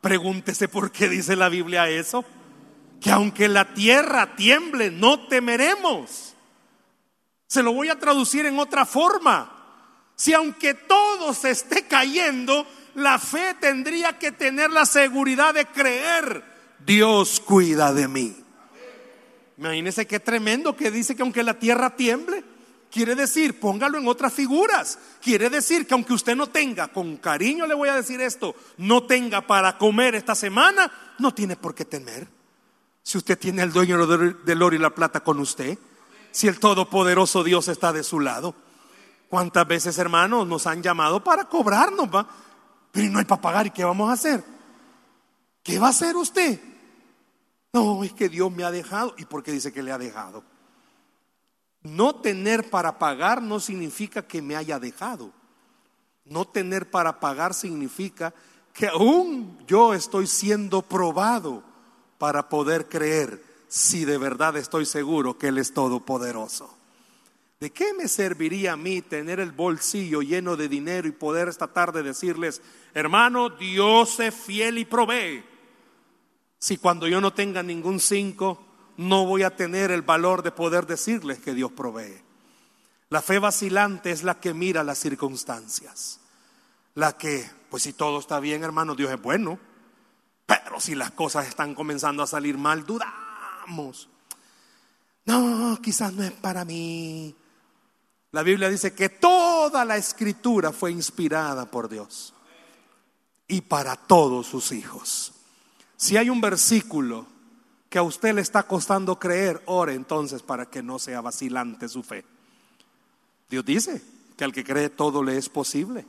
Pregúntese 0.00 0.68
por 0.68 0.92
qué 0.92 1.08
dice 1.08 1.36
la 1.36 1.48
Biblia 1.48 1.88
eso. 1.88 2.24
Que 3.00 3.10
aunque 3.10 3.48
la 3.48 3.74
tierra 3.74 4.36
tiemble 4.36 4.90
no 4.90 5.26
temeremos. 5.26 6.34
Se 7.46 7.62
lo 7.62 7.72
voy 7.72 7.88
a 7.88 7.98
traducir 7.98 8.46
en 8.46 8.58
otra 8.58 8.86
forma. 8.86 9.56
Si 10.14 10.32
aunque 10.34 10.74
todo 10.74 11.32
se 11.34 11.50
esté 11.50 11.86
cayendo, 11.86 12.66
la 12.94 13.18
fe 13.18 13.54
tendría 13.60 14.18
que 14.18 14.32
tener 14.32 14.70
la 14.70 14.84
seguridad 14.84 15.54
de 15.54 15.66
creer, 15.66 16.44
Dios 16.84 17.40
cuida 17.40 17.92
de 17.92 18.08
mí. 18.08 18.36
Imagínese 19.58 20.06
qué 20.06 20.20
tremendo 20.20 20.76
que 20.76 20.90
dice 20.90 21.14
que 21.14 21.22
aunque 21.22 21.42
la 21.42 21.58
tierra 21.58 21.96
tiemble, 21.96 22.44
Quiere 22.90 23.14
decir, 23.14 23.60
póngalo 23.60 23.98
en 23.98 24.08
otras 24.08 24.32
figuras. 24.32 24.98
Quiere 25.22 25.48
decir 25.48 25.86
que 25.86 25.94
aunque 25.94 26.12
usted 26.12 26.34
no 26.34 26.48
tenga, 26.48 26.88
con 26.88 27.18
cariño 27.18 27.66
le 27.66 27.74
voy 27.74 27.88
a 27.88 27.94
decir 27.94 28.20
esto, 28.20 28.54
no 28.78 29.04
tenga 29.04 29.46
para 29.46 29.78
comer 29.78 30.16
esta 30.16 30.34
semana, 30.34 30.90
no 31.18 31.32
tiene 31.32 31.56
por 31.56 31.74
qué 31.74 31.84
temer. 31.84 32.26
Si 33.02 33.16
usted 33.16 33.38
tiene 33.38 33.62
al 33.62 33.72
dueño 33.72 34.06
del 34.06 34.62
oro 34.62 34.74
y 34.74 34.78
la 34.78 34.90
plata 34.90 35.20
con 35.20 35.38
usted, 35.38 35.78
si 36.32 36.48
el 36.48 36.58
todopoderoso 36.58 37.44
Dios 37.44 37.68
está 37.68 37.92
de 37.92 38.02
su 38.02 38.20
lado. 38.20 38.54
¿Cuántas 39.28 39.66
veces, 39.66 39.96
hermanos, 39.98 40.46
nos 40.46 40.66
han 40.66 40.82
llamado 40.82 41.22
para 41.22 41.44
cobrarnos, 41.44 42.08
va? 42.12 42.28
Pero 42.90 43.10
no 43.10 43.20
hay 43.20 43.24
para 43.24 43.40
pagar, 43.40 43.66
¿y 43.68 43.70
qué 43.70 43.84
vamos 43.84 44.10
a 44.10 44.14
hacer? 44.14 44.42
¿Qué 45.62 45.78
va 45.78 45.88
a 45.88 45.90
hacer 45.90 46.16
usted? 46.16 46.60
No, 47.72 48.02
es 48.02 48.12
que 48.12 48.28
Dios 48.28 48.50
me 48.50 48.64
ha 48.64 48.72
dejado. 48.72 49.14
¿Y 49.16 49.26
por 49.26 49.44
qué 49.44 49.52
dice 49.52 49.72
que 49.72 49.82
le 49.82 49.92
ha 49.92 49.98
dejado? 49.98 50.42
No 51.82 52.16
tener 52.16 52.68
para 52.68 52.98
pagar 52.98 53.42
no 53.42 53.58
significa 53.60 54.26
que 54.26 54.42
me 54.42 54.56
haya 54.56 54.78
dejado. 54.78 55.32
No 56.24 56.46
tener 56.46 56.90
para 56.90 57.20
pagar 57.20 57.54
significa 57.54 58.34
que 58.72 58.86
aún 58.86 59.58
yo 59.66 59.94
estoy 59.94 60.26
siendo 60.26 60.82
probado 60.82 61.62
para 62.18 62.48
poder 62.48 62.88
creer 62.88 63.42
si 63.68 64.04
de 64.04 64.18
verdad 64.18 64.56
estoy 64.56 64.84
seguro 64.84 65.38
que 65.38 65.48
Él 65.48 65.58
es 65.58 65.72
todopoderoso. 65.72 66.76
¿De 67.60 67.70
qué 67.70 67.92
me 67.94 68.08
serviría 68.08 68.72
a 68.72 68.76
mí 68.76 69.02
tener 69.02 69.38
el 69.38 69.52
bolsillo 69.52 70.22
lleno 70.22 70.56
de 70.56 70.68
dinero 70.68 71.06
y 71.08 71.12
poder 71.12 71.48
esta 71.48 71.68
tarde 71.68 72.02
decirles, 72.02 72.62
hermano, 72.94 73.50
Dios 73.50 74.18
es 74.20 74.34
fiel 74.34 74.78
y 74.78 74.84
provee? 74.86 75.44
Si 76.58 76.78
cuando 76.78 77.06
yo 77.06 77.20
no 77.20 77.32
tenga 77.32 77.62
ningún 77.62 78.00
cinco, 78.00 78.69
no 79.00 79.24
voy 79.24 79.44
a 79.44 79.56
tener 79.56 79.90
el 79.90 80.02
valor 80.02 80.42
de 80.42 80.52
poder 80.52 80.86
decirles 80.86 81.38
que 81.38 81.54
Dios 81.54 81.72
provee. 81.72 82.20
La 83.08 83.22
fe 83.22 83.38
vacilante 83.38 84.10
es 84.10 84.24
la 84.24 84.38
que 84.38 84.52
mira 84.52 84.84
las 84.84 84.98
circunstancias. 84.98 86.20
La 86.96 87.16
que, 87.16 87.50
pues 87.70 87.84
si 87.84 87.94
todo 87.94 88.18
está 88.18 88.40
bien, 88.40 88.62
hermano, 88.62 88.94
Dios 88.94 89.10
es 89.10 89.20
bueno. 89.20 89.58
Pero 90.44 90.80
si 90.80 90.94
las 90.94 91.12
cosas 91.12 91.48
están 91.48 91.74
comenzando 91.74 92.22
a 92.22 92.26
salir 92.26 92.58
mal, 92.58 92.84
dudamos. 92.84 94.10
No, 95.24 95.78
quizás 95.82 96.12
no 96.12 96.22
es 96.22 96.32
para 96.32 96.66
mí. 96.66 97.34
La 98.32 98.42
Biblia 98.42 98.68
dice 98.68 98.92
que 98.92 99.08
toda 99.08 99.86
la 99.86 99.96
escritura 99.96 100.72
fue 100.72 100.92
inspirada 100.92 101.70
por 101.70 101.88
Dios 101.88 102.34
y 103.48 103.62
para 103.62 103.96
todos 103.96 104.46
sus 104.46 104.72
hijos. 104.72 105.32
Si 105.96 106.18
hay 106.18 106.28
un 106.28 106.42
versículo 106.42 107.39
que 107.90 107.98
a 107.98 108.02
usted 108.02 108.34
le 108.34 108.40
está 108.40 108.62
costando 108.62 109.18
creer, 109.18 109.62
ore 109.66 109.94
entonces 109.94 110.42
para 110.42 110.66
que 110.66 110.80
no 110.82 111.00
sea 111.00 111.20
vacilante 111.20 111.88
su 111.88 112.04
fe. 112.04 112.24
Dios 113.50 113.64
dice 113.64 114.00
que 114.36 114.44
al 114.44 114.52
que 114.52 114.64
cree 114.64 114.88
todo 114.88 115.24
le 115.24 115.36
es 115.36 115.48
posible. 115.48 116.06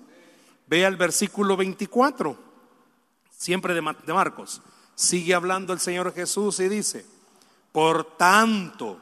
Vea 0.68 0.88
el 0.88 0.96
versículo 0.96 1.58
24, 1.58 2.38
siempre 3.36 3.74
de 3.74 3.82
Marcos. 3.82 4.62
Sigue 4.94 5.34
hablando 5.34 5.74
el 5.74 5.80
Señor 5.80 6.14
Jesús 6.14 6.60
y 6.60 6.70
dice, 6.70 7.04
por 7.72 8.16
tanto, 8.16 9.00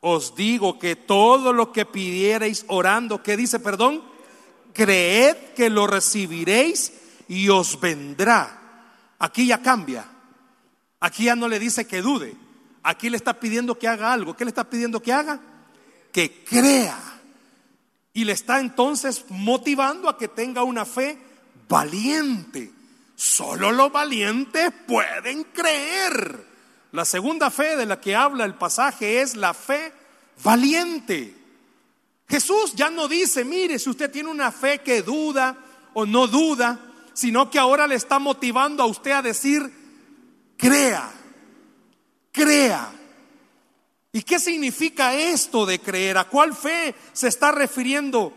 os 0.00 0.34
digo 0.34 0.76
que 0.76 0.96
todo 0.96 1.52
lo 1.52 1.72
que 1.72 1.86
pidiereis 1.86 2.64
orando, 2.66 3.22
¿qué 3.22 3.36
dice, 3.36 3.60
perdón? 3.60 4.02
Creed 4.72 5.36
que 5.54 5.70
lo 5.70 5.86
recibiréis 5.86 6.92
y 7.28 7.48
os 7.48 7.78
vendrá. 7.78 9.14
Aquí 9.20 9.46
ya 9.46 9.62
cambia. 9.62 10.17
Aquí 11.00 11.24
ya 11.24 11.36
no 11.36 11.48
le 11.48 11.58
dice 11.58 11.86
que 11.86 12.02
dude. 12.02 12.34
Aquí 12.82 13.10
le 13.10 13.16
está 13.16 13.38
pidiendo 13.38 13.78
que 13.78 13.88
haga 13.88 14.12
algo. 14.12 14.36
¿Qué 14.36 14.44
le 14.44 14.50
está 14.50 14.68
pidiendo 14.68 15.00
que 15.02 15.12
haga? 15.12 15.40
Que 16.12 16.44
crea. 16.44 16.98
Y 18.12 18.24
le 18.24 18.32
está 18.32 18.60
entonces 18.60 19.24
motivando 19.28 20.08
a 20.08 20.18
que 20.18 20.28
tenga 20.28 20.62
una 20.62 20.84
fe 20.84 21.18
valiente. 21.68 22.72
Solo 23.14 23.72
los 23.72 23.92
valientes 23.92 24.72
pueden 24.86 25.44
creer. 25.44 26.46
La 26.92 27.04
segunda 27.04 27.50
fe 27.50 27.76
de 27.76 27.86
la 27.86 28.00
que 28.00 28.16
habla 28.16 28.44
el 28.44 28.54
pasaje 28.54 29.20
es 29.20 29.36
la 29.36 29.54
fe 29.54 29.92
valiente. 30.42 31.36
Jesús 32.28 32.74
ya 32.74 32.90
no 32.90 33.08
dice, 33.08 33.44
mire, 33.44 33.78
si 33.78 33.90
usted 33.90 34.10
tiene 34.10 34.30
una 34.30 34.52
fe 34.52 34.80
que 34.80 35.02
duda 35.02 35.56
o 35.94 36.06
no 36.06 36.26
duda, 36.26 36.78
sino 37.12 37.50
que 37.50 37.58
ahora 37.58 37.86
le 37.86 37.94
está 37.94 38.18
motivando 38.18 38.82
a 38.82 38.86
usted 38.86 39.12
a 39.12 39.22
decir, 39.22 39.72
crea, 40.58 41.10
crea. 42.30 42.92
¿Y 44.12 44.22
qué 44.22 44.38
significa 44.38 45.14
esto 45.14 45.64
de 45.64 45.78
creer? 45.78 46.18
¿A 46.18 46.28
cuál 46.28 46.54
fe 46.54 46.94
se 47.14 47.28
está 47.28 47.52
refiriendo? 47.52 48.34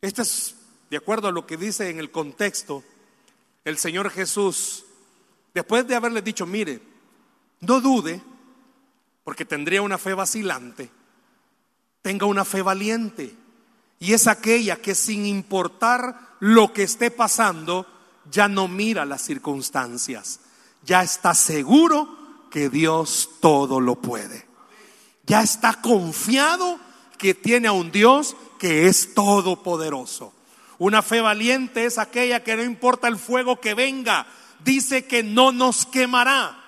Esto 0.00 0.22
es 0.22 0.54
de 0.88 0.96
acuerdo 0.96 1.28
a 1.28 1.32
lo 1.32 1.46
que 1.46 1.56
dice 1.56 1.90
en 1.90 1.98
el 1.98 2.10
contexto 2.10 2.84
el 3.64 3.78
Señor 3.78 4.10
Jesús, 4.10 4.84
después 5.54 5.86
de 5.86 5.94
haberle 5.94 6.22
dicho, 6.22 6.46
mire, 6.46 6.82
no 7.60 7.80
dude, 7.80 8.20
porque 9.24 9.44
tendría 9.44 9.82
una 9.82 9.98
fe 9.98 10.14
vacilante, 10.14 10.90
tenga 12.02 12.26
una 12.26 12.44
fe 12.44 12.62
valiente. 12.62 13.34
Y 14.00 14.14
es 14.14 14.26
aquella 14.26 14.76
que 14.82 14.96
sin 14.96 15.26
importar 15.26 16.36
lo 16.40 16.72
que 16.72 16.82
esté 16.82 17.12
pasando, 17.12 17.86
ya 18.30 18.48
no 18.48 18.66
mira 18.66 19.04
las 19.04 19.22
circunstancias, 19.22 20.40
ya 20.84 21.02
está 21.02 21.34
seguro 21.34 22.08
que 22.50 22.68
Dios 22.68 23.30
todo 23.40 23.80
lo 23.80 23.96
puede. 23.96 24.46
Ya 25.26 25.42
está 25.42 25.80
confiado 25.80 26.78
que 27.18 27.34
tiene 27.34 27.68
a 27.68 27.72
un 27.72 27.90
Dios 27.92 28.36
que 28.58 28.88
es 28.88 29.14
todopoderoso. 29.14 30.32
Una 30.78 31.02
fe 31.02 31.20
valiente 31.20 31.84
es 31.84 31.98
aquella 31.98 32.42
que 32.42 32.56
no 32.56 32.62
importa 32.64 33.06
el 33.08 33.16
fuego 33.16 33.60
que 33.60 33.74
venga, 33.74 34.26
dice 34.64 35.06
que 35.06 35.22
no 35.22 35.52
nos 35.52 35.86
quemará. 35.86 36.58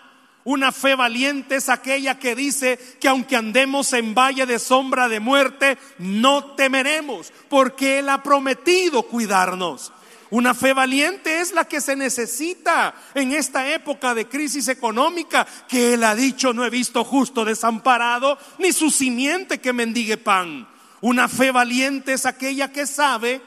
Una 0.44 0.72
fe 0.72 0.94
valiente 0.94 1.57
es 1.57 1.68
aquella 1.70 2.18
que 2.18 2.37
dice 2.37 2.79
que 3.00 3.09
aunque 3.09 3.35
andemos 3.35 3.92
en 3.94 4.14
valle 4.14 4.44
de 4.44 4.59
sombra 4.59 5.09
de 5.09 5.18
muerte, 5.18 5.79
no 5.98 6.55
temeremos, 6.55 7.33
porque 7.48 7.98
Él 7.98 8.11
ha 8.11 8.22
prometido 8.22 9.05
cuidarnos. 9.05 9.90
Una 10.35 10.53
fe 10.53 10.73
valiente 10.73 11.38
es 11.38 11.53
la 11.53 11.64
que 11.64 11.81
se 11.81 11.94
necesita 11.94 12.92
en 13.14 13.31
esta 13.31 13.73
época 13.73 14.14
de 14.14 14.29
crisis 14.29 14.66
económica, 14.66 15.47
que 15.68 15.94
Él 15.94 16.03
ha 16.03 16.16
dicho, 16.16 16.53
no 16.53 16.64
he 16.64 16.70
visto 16.70 17.05
justo 17.05 17.44
desamparado, 17.44 18.37
ni 18.59 18.73
su 18.73 18.90
simiente 18.90 19.61
que 19.61 19.73
mendigue 19.73 20.16
pan. 20.16 20.68
Una 21.03 21.29
fe 21.29 21.53
valiente 21.53 22.14
es 22.14 22.27
aquella 22.27 22.73
que 22.73 22.85
sabe, 22.85 23.42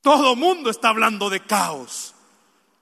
todo 0.00 0.34
mundo 0.34 0.68
está 0.68 0.88
hablando 0.88 1.30
de 1.30 1.38
caos, 1.38 2.12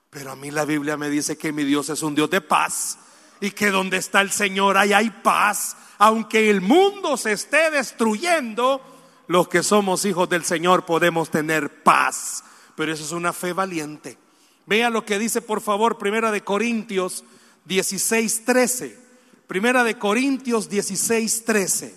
pero 0.08 0.32
a 0.32 0.36
mí 0.36 0.50
la 0.50 0.64
Biblia 0.64 0.96
me 0.96 1.10
dice 1.10 1.36
que 1.36 1.52
mi 1.52 1.64
Dios 1.64 1.90
es 1.90 2.02
un 2.02 2.14
Dios 2.14 2.30
de 2.30 2.40
paz 2.40 2.98
y 3.42 3.50
que 3.50 3.70
donde 3.70 3.98
está 3.98 4.22
el 4.22 4.30
Señor 4.30 4.78
ahí 4.78 4.94
hay 4.94 5.10
paz, 5.10 5.76
aunque 5.98 6.48
el 6.48 6.62
mundo 6.62 7.18
se 7.18 7.32
esté 7.32 7.70
destruyendo 7.70 8.80
los 9.28 9.46
que 9.48 9.62
somos 9.62 10.04
hijos 10.04 10.28
del 10.28 10.44
Señor 10.44 10.84
podemos 10.84 11.30
tener 11.30 11.82
paz. 11.82 12.42
Pero 12.74 12.92
eso 12.92 13.04
es 13.04 13.12
una 13.12 13.32
fe 13.32 13.52
valiente. 13.52 14.18
Vea 14.66 14.90
lo 14.90 15.04
que 15.04 15.18
dice, 15.18 15.40
por 15.40 15.60
favor, 15.60 15.98
Primera 15.98 16.32
de 16.32 16.42
Corintios 16.42 17.24
16, 17.66 18.44
13. 18.44 18.98
Primera 19.46 19.84
de 19.84 19.98
Corintios 19.98 20.68
16, 20.68 21.44
13. 21.44 21.94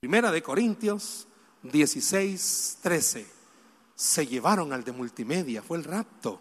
Primera 0.00 0.30
de 0.30 0.42
Corintios 0.42 1.26
16, 1.62 2.78
13. 2.82 3.26
Se 3.94 4.26
llevaron 4.26 4.72
al 4.72 4.82
de 4.82 4.92
multimedia, 4.92 5.62
fue 5.62 5.78
el 5.78 5.84
rapto. 5.84 6.40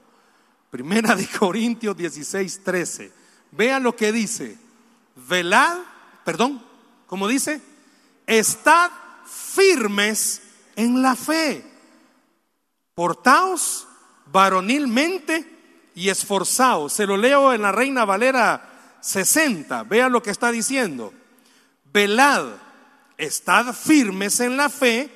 Primera 0.71 1.15
de 1.15 1.27
Corintios 1.27 1.97
16, 1.97 2.63
13. 2.63 3.11
Vea 3.51 3.79
lo 3.79 3.95
que 3.95 4.11
dice. 4.11 4.57
Velad, 5.27 5.77
perdón, 6.23 6.63
como 7.09 7.27
dice, 7.27 7.59
estad 8.27 8.91
firmes 9.25 10.43
en 10.75 11.01
la 11.01 11.15
fe. 11.15 11.65
Portaos 12.93 13.87
varonilmente 14.27 15.91
y 15.95 16.09
esforzaos. 16.09 16.93
Se 16.93 17.07
lo 17.07 17.17
leo 17.17 17.51
en 17.51 17.63
la 17.63 17.71
Reina 17.71 18.05
Valera 18.05 18.97
60. 19.01 19.83
Vea 19.85 20.07
lo 20.07 20.21
que 20.21 20.29
está 20.29 20.51
diciendo. 20.51 21.11
Velad, 21.91 22.45
estad 23.17 23.73
firmes 23.73 24.39
en 24.39 24.55
la 24.55 24.69
fe, 24.69 25.09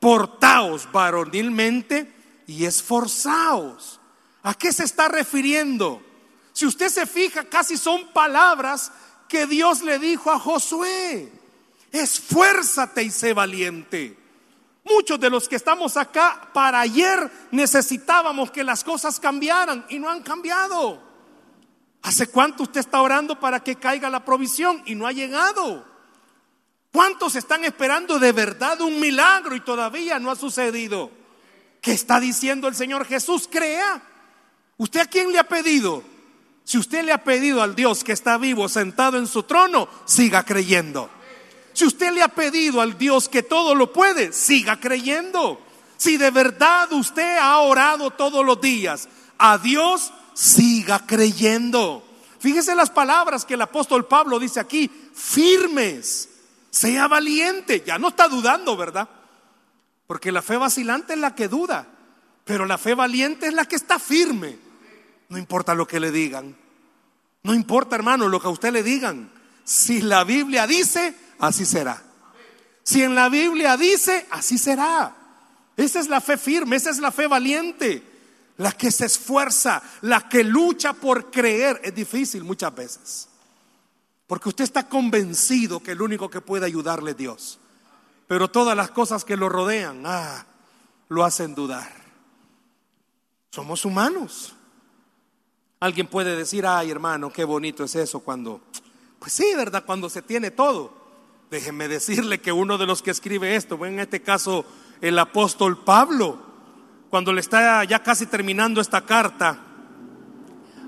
portaos 0.00 0.86
varonilmente 0.92 2.12
y 2.46 2.66
esforzaos. 2.66 4.00
¿A 4.42 4.52
qué 4.52 4.70
se 4.70 4.84
está 4.84 5.08
refiriendo? 5.08 6.02
Si 6.52 6.66
usted 6.66 6.90
se 6.90 7.06
fija, 7.06 7.44
casi 7.44 7.78
son 7.78 8.12
palabras 8.12 8.92
que 9.32 9.46
Dios 9.46 9.80
le 9.80 9.98
dijo 9.98 10.30
a 10.30 10.38
Josué. 10.38 11.32
Esfuérzate 11.90 13.02
y 13.02 13.10
sé 13.10 13.32
valiente. 13.32 14.14
Muchos 14.84 15.18
de 15.18 15.30
los 15.30 15.48
que 15.48 15.56
estamos 15.56 15.96
acá 15.96 16.50
para 16.52 16.80
ayer 16.80 17.30
necesitábamos 17.50 18.50
que 18.50 18.62
las 18.62 18.84
cosas 18.84 19.18
cambiaran 19.18 19.86
y 19.88 19.98
no 19.98 20.10
han 20.10 20.22
cambiado. 20.22 21.02
¿Hace 22.02 22.26
cuánto 22.26 22.64
usted 22.64 22.80
está 22.80 23.00
orando 23.00 23.40
para 23.40 23.64
que 23.64 23.76
caiga 23.76 24.10
la 24.10 24.22
provisión 24.22 24.82
y 24.84 24.94
no 24.94 25.06
ha 25.06 25.12
llegado? 25.12 25.82
¿Cuántos 26.92 27.34
están 27.34 27.64
esperando 27.64 28.18
de 28.18 28.32
verdad 28.32 28.82
un 28.82 29.00
milagro 29.00 29.56
y 29.56 29.60
todavía 29.60 30.18
no 30.18 30.30
ha 30.30 30.36
sucedido? 30.36 31.10
¿Qué 31.80 31.92
está 31.92 32.20
diciendo 32.20 32.68
el 32.68 32.74
Señor 32.74 33.06
Jesús? 33.06 33.48
Crea. 33.50 34.02
¿Usted 34.76 35.00
a 35.00 35.06
quién 35.06 35.32
le 35.32 35.38
ha 35.38 35.48
pedido? 35.48 36.11
Si 36.64 36.78
usted 36.78 37.04
le 37.04 37.12
ha 37.12 37.24
pedido 37.24 37.62
al 37.62 37.74
Dios 37.74 38.04
que 38.04 38.12
está 38.12 38.38
vivo 38.38 38.68
sentado 38.68 39.18
en 39.18 39.26
su 39.26 39.42
trono, 39.42 39.88
siga 40.04 40.44
creyendo. 40.44 41.10
Si 41.72 41.84
usted 41.84 42.12
le 42.12 42.22
ha 42.22 42.28
pedido 42.28 42.80
al 42.80 42.98
Dios 42.98 43.28
que 43.28 43.42
todo 43.42 43.74
lo 43.74 43.92
puede, 43.92 44.32
siga 44.32 44.78
creyendo. 44.78 45.60
Si 45.96 46.16
de 46.16 46.30
verdad 46.30 46.92
usted 46.92 47.38
ha 47.38 47.58
orado 47.58 48.10
todos 48.10 48.44
los 48.44 48.60
días 48.60 49.08
a 49.38 49.58
Dios, 49.58 50.12
siga 50.34 51.06
creyendo. 51.06 52.04
Fíjese 52.38 52.74
las 52.74 52.90
palabras 52.90 53.44
que 53.44 53.54
el 53.54 53.62
apóstol 53.62 54.06
Pablo 54.06 54.38
dice 54.38 54.60
aquí, 54.60 54.90
firmes, 55.14 56.28
sea 56.70 57.06
valiente. 57.06 57.84
Ya 57.86 57.98
no 57.98 58.08
está 58.08 58.28
dudando, 58.28 58.76
¿verdad? 58.76 59.08
Porque 60.06 60.32
la 60.32 60.42
fe 60.42 60.56
vacilante 60.56 61.14
es 61.14 61.20
la 61.20 61.34
que 61.34 61.48
duda, 61.48 61.86
pero 62.44 62.66
la 62.66 62.78
fe 62.78 62.94
valiente 62.94 63.46
es 63.46 63.54
la 63.54 63.64
que 63.64 63.76
está 63.76 63.98
firme. 63.98 64.58
No 65.32 65.38
importa 65.38 65.74
lo 65.74 65.86
que 65.86 65.98
le 65.98 66.10
digan. 66.10 66.54
No 67.42 67.54
importa, 67.54 67.96
hermano, 67.96 68.28
lo 68.28 68.38
que 68.38 68.48
a 68.48 68.50
usted 68.50 68.70
le 68.70 68.82
digan. 68.82 69.32
Si 69.64 70.02
la 70.02 70.24
Biblia 70.24 70.66
dice, 70.66 71.16
así 71.38 71.64
será. 71.64 72.02
Si 72.82 73.02
en 73.02 73.14
la 73.14 73.30
Biblia 73.30 73.78
dice, 73.78 74.26
así 74.30 74.58
será. 74.58 75.16
Esa 75.74 76.00
es 76.00 76.08
la 76.08 76.20
fe 76.20 76.36
firme, 76.36 76.76
esa 76.76 76.90
es 76.90 76.98
la 76.98 77.10
fe 77.10 77.28
valiente. 77.28 78.02
La 78.58 78.72
que 78.72 78.90
se 78.90 79.06
esfuerza, 79.06 79.82
la 80.02 80.28
que 80.28 80.44
lucha 80.44 80.92
por 80.92 81.30
creer. 81.30 81.80
Es 81.82 81.94
difícil 81.94 82.44
muchas 82.44 82.74
veces. 82.74 83.28
Porque 84.26 84.50
usted 84.50 84.64
está 84.64 84.86
convencido 84.86 85.82
que 85.82 85.92
el 85.92 86.02
único 86.02 86.28
que 86.28 86.42
puede 86.42 86.66
ayudarle 86.66 87.12
es 87.12 87.16
Dios. 87.16 87.58
Pero 88.28 88.50
todas 88.50 88.76
las 88.76 88.90
cosas 88.90 89.24
que 89.24 89.38
lo 89.38 89.48
rodean, 89.48 90.02
ah, 90.04 90.44
lo 91.08 91.24
hacen 91.24 91.54
dudar. 91.54 91.90
Somos 93.50 93.86
humanos. 93.86 94.56
Alguien 95.82 96.06
puede 96.06 96.36
decir, 96.36 96.64
ay 96.64 96.92
hermano, 96.92 97.32
qué 97.32 97.42
bonito 97.42 97.82
es 97.82 97.96
eso 97.96 98.20
cuando, 98.20 98.60
pues 99.18 99.32
sí, 99.32 99.46
¿verdad? 99.56 99.82
Cuando 99.84 100.08
se 100.08 100.22
tiene 100.22 100.52
todo. 100.52 100.94
Déjenme 101.50 101.88
decirle 101.88 102.40
que 102.40 102.52
uno 102.52 102.78
de 102.78 102.86
los 102.86 103.02
que 103.02 103.10
escribe 103.10 103.56
esto, 103.56 103.84
en 103.84 103.98
este 103.98 104.22
caso 104.22 104.64
el 105.00 105.18
apóstol 105.18 105.82
Pablo, 105.82 106.38
cuando 107.10 107.32
le 107.32 107.40
está 107.40 107.82
ya 107.82 108.00
casi 108.00 108.26
terminando 108.26 108.80
esta 108.80 109.04
carta 109.04 109.58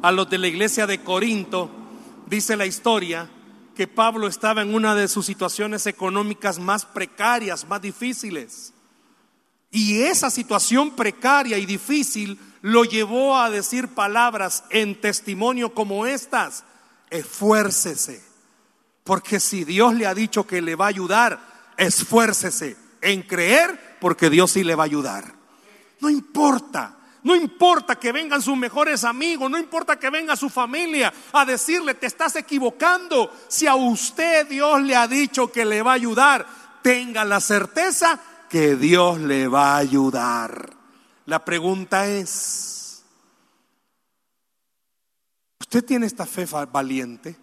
a 0.00 0.12
los 0.12 0.30
de 0.30 0.38
la 0.38 0.46
iglesia 0.46 0.86
de 0.86 1.02
Corinto, 1.02 1.68
dice 2.28 2.54
la 2.54 2.64
historia 2.64 3.28
que 3.74 3.88
Pablo 3.88 4.28
estaba 4.28 4.62
en 4.62 4.76
una 4.76 4.94
de 4.94 5.08
sus 5.08 5.26
situaciones 5.26 5.88
económicas 5.88 6.60
más 6.60 6.84
precarias, 6.84 7.66
más 7.66 7.82
difíciles. 7.82 8.73
Y 9.74 10.02
esa 10.02 10.30
situación 10.30 10.92
precaria 10.92 11.58
y 11.58 11.66
difícil 11.66 12.38
lo 12.62 12.84
llevó 12.84 13.36
a 13.36 13.50
decir 13.50 13.88
palabras 13.88 14.62
en 14.70 15.00
testimonio 15.00 15.74
como 15.74 16.06
estas. 16.06 16.62
Esfuércese, 17.10 18.22
porque 19.02 19.40
si 19.40 19.64
Dios 19.64 19.92
le 19.94 20.06
ha 20.06 20.14
dicho 20.14 20.46
que 20.46 20.62
le 20.62 20.76
va 20.76 20.84
a 20.84 20.90
ayudar, 20.90 21.40
esfuércese 21.76 22.76
en 23.00 23.22
creer, 23.22 23.96
porque 24.00 24.30
Dios 24.30 24.52
sí 24.52 24.62
le 24.62 24.76
va 24.76 24.84
a 24.84 24.86
ayudar. 24.86 25.34
No 25.98 26.08
importa. 26.08 26.96
No 27.24 27.34
importa 27.34 27.96
que 27.96 28.12
vengan 28.12 28.42
sus 28.42 28.56
mejores 28.56 29.02
amigos, 29.02 29.50
no 29.50 29.58
importa 29.58 29.98
que 29.98 30.10
venga 30.10 30.36
su 30.36 30.50
familia 30.50 31.12
a 31.32 31.44
decirle, 31.44 31.94
te 31.94 32.06
estás 32.06 32.36
equivocando. 32.36 33.32
Si 33.48 33.66
a 33.66 33.74
usted 33.74 34.46
Dios 34.46 34.82
le 34.82 34.94
ha 34.94 35.08
dicho 35.08 35.50
que 35.50 35.64
le 35.64 35.82
va 35.82 35.92
a 35.92 35.94
ayudar, 35.94 36.46
tenga 36.80 37.24
la 37.24 37.40
certeza 37.40 38.20
que 38.48 38.76
Dios 38.76 39.18
le 39.20 39.48
va 39.48 39.74
a 39.74 39.78
ayudar. 39.78 40.76
La 41.26 41.44
pregunta 41.44 42.06
es, 42.06 43.04
¿usted 45.60 45.84
tiene 45.84 46.06
esta 46.06 46.26
fe 46.26 46.46
valiente? 46.70 47.36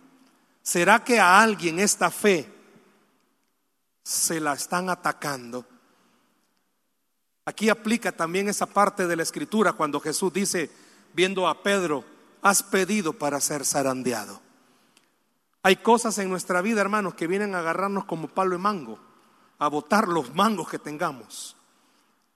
¿Será 0.62 1.04
que 1.04 1.20
a 1.20 1.42
alguien 1.42 1.80
esta 1.80 2.12
fe 2.12 2.52
se 4.04 4.40
la 4.40 4.54
están 4.54 4.90
atacando? 4.90 5.66
Aquí 7.46 7.70
aplica 7.70 8.12
también 8.12 8.48
esa 8.48 8.68
parte 8.68 9.08
de 9.08 9.16
la 9.16 9.24
escritura 9.24 9.74
cuando 9.74 10.00
Jesús 10.00 10.32
dice, 10.32 10.70
viendo 11.14 11.48
a 11.48 11.64
Pedro, 11.64 12.06
has 12.42 12.64
pedido 12.64 13.14
para 13.14 13.40
ser 13.42 13.66
zarandeado. 13.66 14.40
Hay 15.64 15.78
cosas 15.78 16.18
en 16.18 16.30
nuestra 16.30 16.62
vida, 16.62 16.82
hermanos, 16.82 17.16
que 17.16 17.28
vienen 17.28 17.56
a 17.56 17.60
agarrarnos 17.60 18.06
como 18.06 18.28
palo 18.28 18.52
de 18.52 18.58
mango, 18.58 19.00
a 19.62 19.68
botar 19.68 20.08
los 20.08 20.34
mangos 20.34 20.68
que 20.68 20.80
tengamos. 20.80 21.56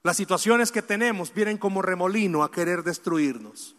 Las 0.03 0.15
situaciones 0.15 0.71
que 0.71 0.83
tenemos 0.83 1.33
vienen 1.33 1.57
como 1.57 1.81
remolino 1.81 2.43
a 2.43 2.51
querer 2.51 2.83
destruirnos. 2.83 3.75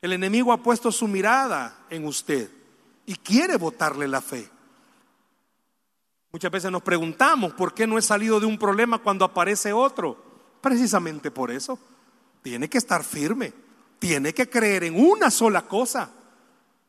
El 0.00 0.14
enemigo 0.14 0.54
ha 0.54 0.62
puesto 0.62 0.90
su 0.90 1.06
mirada 1.06 1.84
en 1.90 2.06
usted 2.06 2.50
y 3.04 3.14
quiere 3.16 3.58
botarle 3.58 4.08
la 4.08 4.22
fe. 4.22 4.48
Muchas 6.32 6.50
veces 6.50 6.72
nos 6.72 6.80
preguntamos 6.80 7.52
por 7.52 7.74
qué 7.74 7.86
no 7.86 7.98
he 7.98 8.02
salido 8.02 8.40
de 8.40 8.46
un 8.46 8.56
problema 8.56 8.96
cuando 8.96 9.26
aparece 9.26 9.74
otro. 9.74 10.16
Precisamente 10.62 11.30
por 11.30 11.50
eso. 11.50 11.78
Tiene 12.40 12.70
que 12.70 12.78
estar 12.78 13.04
firme. 13.04 13.52
Tiene 13.98 14.32
que 14.32 14.48
creer 14.48 14.84
en 14.84 14.98
una 14.98 15.30
sola 15.30 15.68
cosa. 15.68 16.10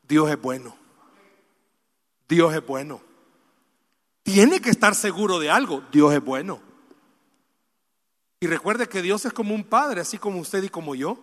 Dios 0.08 0.30
es 0.30 0.40
bueno. 0.40 0.74
Dios 2.26 2.54
es 2.54 2.66
bueno. 2.66 3.02
Tiene 4.24 4.60
que 4.60 4.70
estar 4.70 4.94
seguro 4.94 5.38
de 5.38 5.50
algo. 5.50 5.84
Dios 5.92 6.12
es 6.12 6.24
bueno. 6.24 6.60
Y 8.40 8.46
recuerde 8.46 8.88
que 8.88 9.02
Dios 9.02 9.24
es 9.26 9.32
como 9.32 9.54
un 9.54 9.64
padre, 9.64 10.00
así 10.00 10.18
como 10.18 10.40
usted 10.40 10.62
y 10.62 10.70
como 10.70 10.94
yo. 10.94 11.18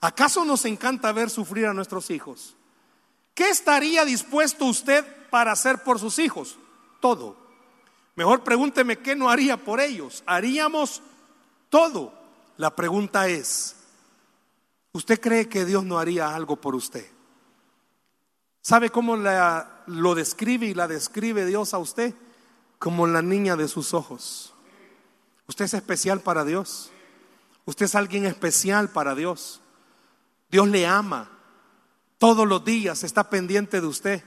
¿Acaso 0.00 0.44
nos 0.44 0.64
encanta 0.66 1.10
ver 1.10 1.30
sufrir 1.30 1.66
a 1.66 1.74
nuestros 1.74 2.10
hijos? 2.10 2.54
¿Qué 3.34 3.48
estaría 3.48 4.04
dispuesto 4.04 4.66
usted 4.66 5.04
para 5.30 5.52
hacer 5.52 5.82
por 5.82 5.98
sus 5.98 6.18
hijos? 6.18 6.58
Todo. 7.00 7.36
Mejor 8.14 8.44
pregúnteme 8.44 8.98
qué 8.98 9.16
no 9.16 9.30
haría 9.30 9.56
por 9.56 9.80
ellos. 9.80 10.22
Haríamos 10.26 11.02
todo. 11.70 12.12
La 12.58 12.76
pregunta 12.76 13.28
es, 13.28 13.76
¿usted 14.92 15.18
cree 15.18 15.48
que 15.48 15.64
Dios 15.64 15.82
no 15.84 15.98
haría 15.98 16.34
algo 16.34 16.56
por 16.56 16.74
usted? 16.74 17.10
¿Sabe 18.60 18.90
cómo 18.90 19.16
la, 19.16 19.77
lo 19.88 20.14
describe 20.14 20.66
y 20.66 20.74
la 20.74 20.86
describe 20.86 21.46
Dios 21.46 21.74
a 21.74 21.78
usted? 21.78 22.14
Como 22.78 23.06
la 23.06 23.22
niña 23.22 23.56
de 23.56 23.66
sus 23.68 23.94
ojos. 23.94 24.54
Usted 25.48 25.64
es 25.64 25.74
especial 25.74 26.20
para 26.20 26.44
Dios. 26.44 26.90
Usted 27.64 27.86
es 27.86 27.94
alguien 27.94 28.24
especial 28.24 28.90
para 28.90 29.14
Dios. 29.14 29.60
Dios 30.50 30.68
le 30.68 30.86
ama. 30.86 31.30
Todos 32.18 32.46
los 32.46 32.64
días 32.64 33.02
está 33.04 33.30
pendiente 33.30 33.80
de 33.80 33.86
usted. 33.86 34.22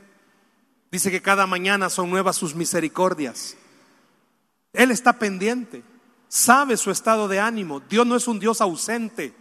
Dice 0.91 1.10
que 1.12 1.21
cada 1.21 1.47
mañana 1.47 1.89
son 1.89 2.10
nuevas 2.10 2.36
sus 2.36 2.56
misericordias. 2.56 3.56
Él 4.74 4.91
está 4.91 5.13
pendiente. 5.13 5.84
Sabe 6.28 6.78
su 6.78 6.91
estado 6.91 7.28
de 7.28 7.39
ánimo. 7.39 7.80
Dios 7.82 8.06
no 8.06 8.15
es 8.15 8.28
un 8.28 8.39
Dios 8.39 8.62
ausente. 8.62 9.34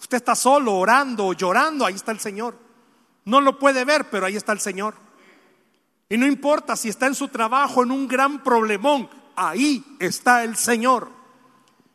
Usted 0.00 0.16
está 0.16 0.34
solo, 0.34 0.74
orando 0.76 1.26
o 1.26 1.32
llorando. 1.32 1.84
Ahí 1.84 1.94
está 1.94 2.12
el 2.12 2.20
Señor. 2.20 2.56
No 3.24 3.40
lo 3.40 3.58
puede 3.58 3.84
ver, 3.84 4.08
pero 4.10 4.26
ahí 4.26 4.36
está 4.36 4.52
el 4.52 4.60
Señor. 4.60 4.94
Y 6.10 6.18
no 6.18 6.26
importa 6.26 6.76
si 6.76 6.90
está 6.90 7.06
en 7.06 7.14
su 7.14 7.28
trabajo 7.28 7.82
en 7.82 7.90
un 7.90 8.06
gran 8.06 8.42
problemón 8.42 9.08
ahí 9.40 9.82
está 9.98 10.44
el 10.44 10.56
Señor. 10.56 11.08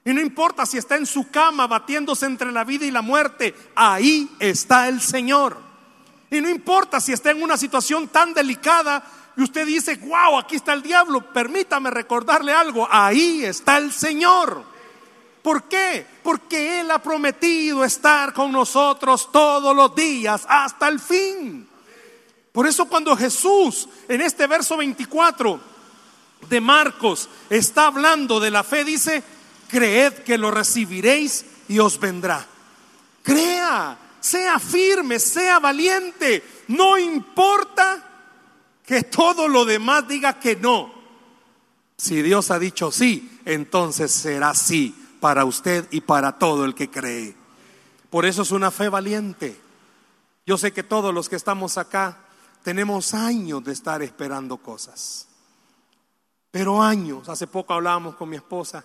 Y 0.04 0.13
no 0.13 0.21
importa 0.21 0.65
si 0.65 0.78
está 0.78 0.95
en 0.97 1.06
su 1.06 1.30
cama 1.30 1.67
batiéndose 1.67 2.25
entre 2.25 2.51
la 2.51 2.63
vida 2.63 2.86
y 2.86 2.91
la 2.91 3.01
muerte, 3.01 3.56
ahí 3.75 4.36
está 4.39 4.88
el 4.88 5.01
Señor. 5.01 5.58
Y 6.30 6.41
no 6.41 6.49
importa 6.49 6.99
si 6.99 7.13
está 7.13 7.32
en 7.32 7.41
una 7.41 7.58
situación 7.58 8.08
tan 8.08 8.34
delicada 8.34 9.04
y 9.38 9.43
usted 9.43 9.65
dice, 9.65 9.95
wow, 9.97 10.38
aquí 10.38 10.56
está 10.56 10.73
el 10.73 10.82
diablo, 10.82 11.34
permítame 11.34 11.89
recordarle 11.89 12.54
algo, 12.54 12.88
ahí 12.89 13.43
está 13.43 13.78
el 13.78 13.91
Señor. 13.91 14.63
¿Por 15.41 15.63
qué? 15.63 16.06
Porque 16.23 16.80
Él 16.82 16.89
ha 16.89 16.99
prometido 16.99 17.84
estar 17.84 18.34
con 18.34 18.51
nosotros 18.51 19.32
todos 19.32 19.75
los 19.75 19.95
días 19.95 20.45
hasta 20.47 20.88
el 20.88 20.99
fin. 20.99 21.67
Por 22.55 22.65
eso 22.65 22.85
cuando 22.85 23.17
Jesús 23.17 23.89
en 24.07 24.21
este 24.21 24.47
verso 24.47 24.77
24 24.77 25.59
de 26.47 26.61
Marcos 26.61 27.27
está 27.49 27.87
hablando 27.87 28.39
de 28.39 28.49
la 28.49 28.63
fe, 28.63 28.85
dice, 28.85 29.21
creed 29.67 30.13
que 30.19 30.37
lo 30.37 30.51
recibiréis 30.51 31.45
y 31.67 31.79
os 31.79 31.99
vendrá. 31.99 32.47
Crea, 33.23 33.97
sea 34.21 34.57
firme, 34.59 35.19
sea 35.19 35.59
valiente, 35.59 36.63
no 36.69 36.97
importa 36.97 38.01
que 38.85 39.03
todo 39.03 39.49
lo 39.49 39.65
demás 39.65 40.07
diga 40.07 40.39
que 40.39 40.55
no. 40.55 40.93
Si 41.97 42.21
Dios 42.21 42.51
ha 42.51 42.57
dicho 42.57 42.89
sí, 42.89 43.41
entonces 43.43 44.13
será 44.13 44.53
sí 44.53 44.95
para 45.19 45.43
usted 45.43 45.89
y 45.91 45.99
para 45.99 46.39
todo 46.39 46.63
el 46.63 46.73
que 46.73 46.89
cree. 46.89 47.35
Por 48.09 48.25
eso 48.25 48.43
es 48.43 48.51
una 48.51 48.71
fe 48.71 48.87
valiente. 48.87 49.59
Yo 50.45 50.57
sé 50.57 50.71
que 50.71 50.83
todos 50.83 51.13
los 51.13 51.27
que 51.27 51.35
estamos 51.35 51.77
acá 51.77 52.19
tenemos 52.65 53.13
años 53.13 53.63
de 53.63 53.73
estar 53.73 54.01
esperando 54.01 54.58
cosas. 54.58 55.28
Pero 56.49 56.82
años, 56.82 57.30
hace 57.30 57.45
poco 57.45 57.75
hablábamos 57.75 58.15
con 58.15 58.28
mi 58.28 58.38
esposa, 58.38 58.84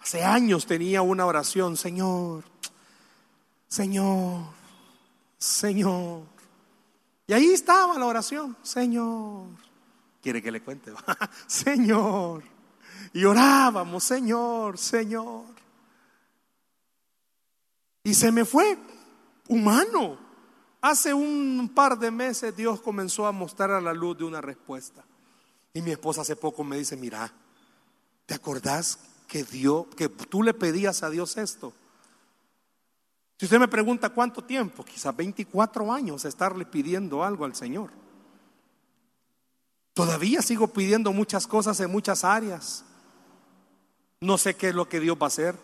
hace 0.00 0.24
años 0.24 0.66
tenía 0.66 1.02
una 1.02 1.24
oración, 1.24 1.76
Señor, 1.76 2.42
Señor, 3.68 4.42
Señor. 5.38 6.22
Y 7.28 7.32
ahí 7.32 7.52
estaba 7.52 7.96
la 7.96 8.06
oración, 8.06 8.56
Señor. 8.60 9.46
¿Quiere 10.20 10.42
que 10.42 10.50
le 10.50 10.60
cuente? 10.60 10.92
Señor. 11.46 12.42
Y 13.12 13.24
orábamos, 13.24 14.02
Señor, 14.02 14.78
Señor. 14.78 15.44
Y 18.02 18.14
se 18.14 18.32
me 18.32 18.44
fue 18.44 18.76
humano. 19.46 20.31
Hace 20.82 21.14
un 21.14 21.70
par 21.72 21.96
de 21.96 22.10
meses 22.10 22.56
Dios 22.56 22.80
comenzó 22.80 23.26
a 23.26 23.32
mostrar 23.32 23.70
a 23.70 23.80
la 23.80 23.92
luz 23.92 24.18
de 24.18 24.24
una 24.24 24.40
respuesta. 24.40 25.04
Y 25.72 25.80
mi 25.80 25.92
esposa 25.92 26.22
hace 26.22 26.34
poco 26.34 26.64
me 26.64 26.76
dice, 26.76 26.96
mira, 26.96 27.32
¿te 28.26 28.34
acordás 28.34 28.98
que 29.28 29.44
Dios, 29.44 29.86
que 29.96 30.08
tú 30.08 30.42
le 30.42 30.52
pedías 30.52 31.04
a 31.04 31.10
Dios 31.10 31.36
esto? 31.36 31.72
Si 33.38 33.46
usted 33.46 33.60
me 33.60 33.68
pregunta 33.68 34.10
cuánto 34.10 34.42
tiempo, 34.42 34.84
quizás 34.84 35.16
24 35.16 35.92
años 35.92 36.24
estarle 36.24 36.66
pidiendo 36.66 37.22
algo 37.22 37.44
al 37.44 37.54
Señor. 37.54 37.90
Todavía 39.94 40.42
sigo 40.42 40.68
pidiendo 40.68 41.12
muchas 41.12 41.46
cosas 41.46 41.78
en 41.78 41.92
muchas 41.92 42.24
áreas. 42.24 42.84
No 44.20 44.36
sé 44.36 44.54
qué 44.54 44.70
es 44.70 44.74
lo 44.74 44.88
que 44.88 45.00
Dios 45.00 45.16
va 45.16 45.26
a 45.26 45.28
hacer. 45.28 45.56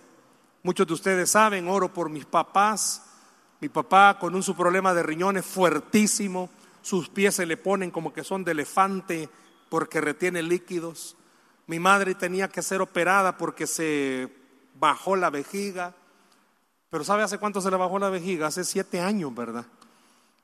Muchos 0.62 0.86
de 0.86 0.94
ustedes 0.94 1.30
saben, 1.30 1.68
oro 1.68 1.92
por 1.92 2.08
mis 2.08 2.24
papás. 2.24 3.02
Mi 3.60 3.68
papá 3.68 4.18
con 4.18 4.34
un 4.34 4.42
su 4.42 4.54
problema 4.54 4.94
de 4.94 5.02
riñones 5.02 5.44
fuertísimo, 5.44 6.48
sus 6.82 7.08
pies 7.08 7.34
se 7.34 7.46
le 7.46 7.56
ponen 7.56 7.90
como 7.90 8.12
que 8.12 8.24
son 8.24 8.44
de 8.44 8.52
elefante 8.52 9.28
porque 9.68 10.00
retiene 10.00 10.42
líquidos. 10.42 11.16
Mi 11.66 11.78
madre 11.78 12.14
tenía 12.14 12.48
que 12.48 12.62
ser 12.62 12.80
operada 12.80 13.36
porque 13.36 13.66
se 13.66 14.32
bajó 14.74 15.16
la 15.16 15.30
vejiga. 15.30 15.94
Pero 16.88 17.04
¿sabe 17.04 17.24
hace 17.24 17.38
cuánto 17.38 17.60
se 17.60 17.70
le 17.70 17.76
bajó 17.76 17.98
la 17.98 18.08
vejiga? 18.08 18.46
Hace 18.46 18.64
siete 18.64 19.00
años, 19.00 19.34
¿verdad? 19.34 19.66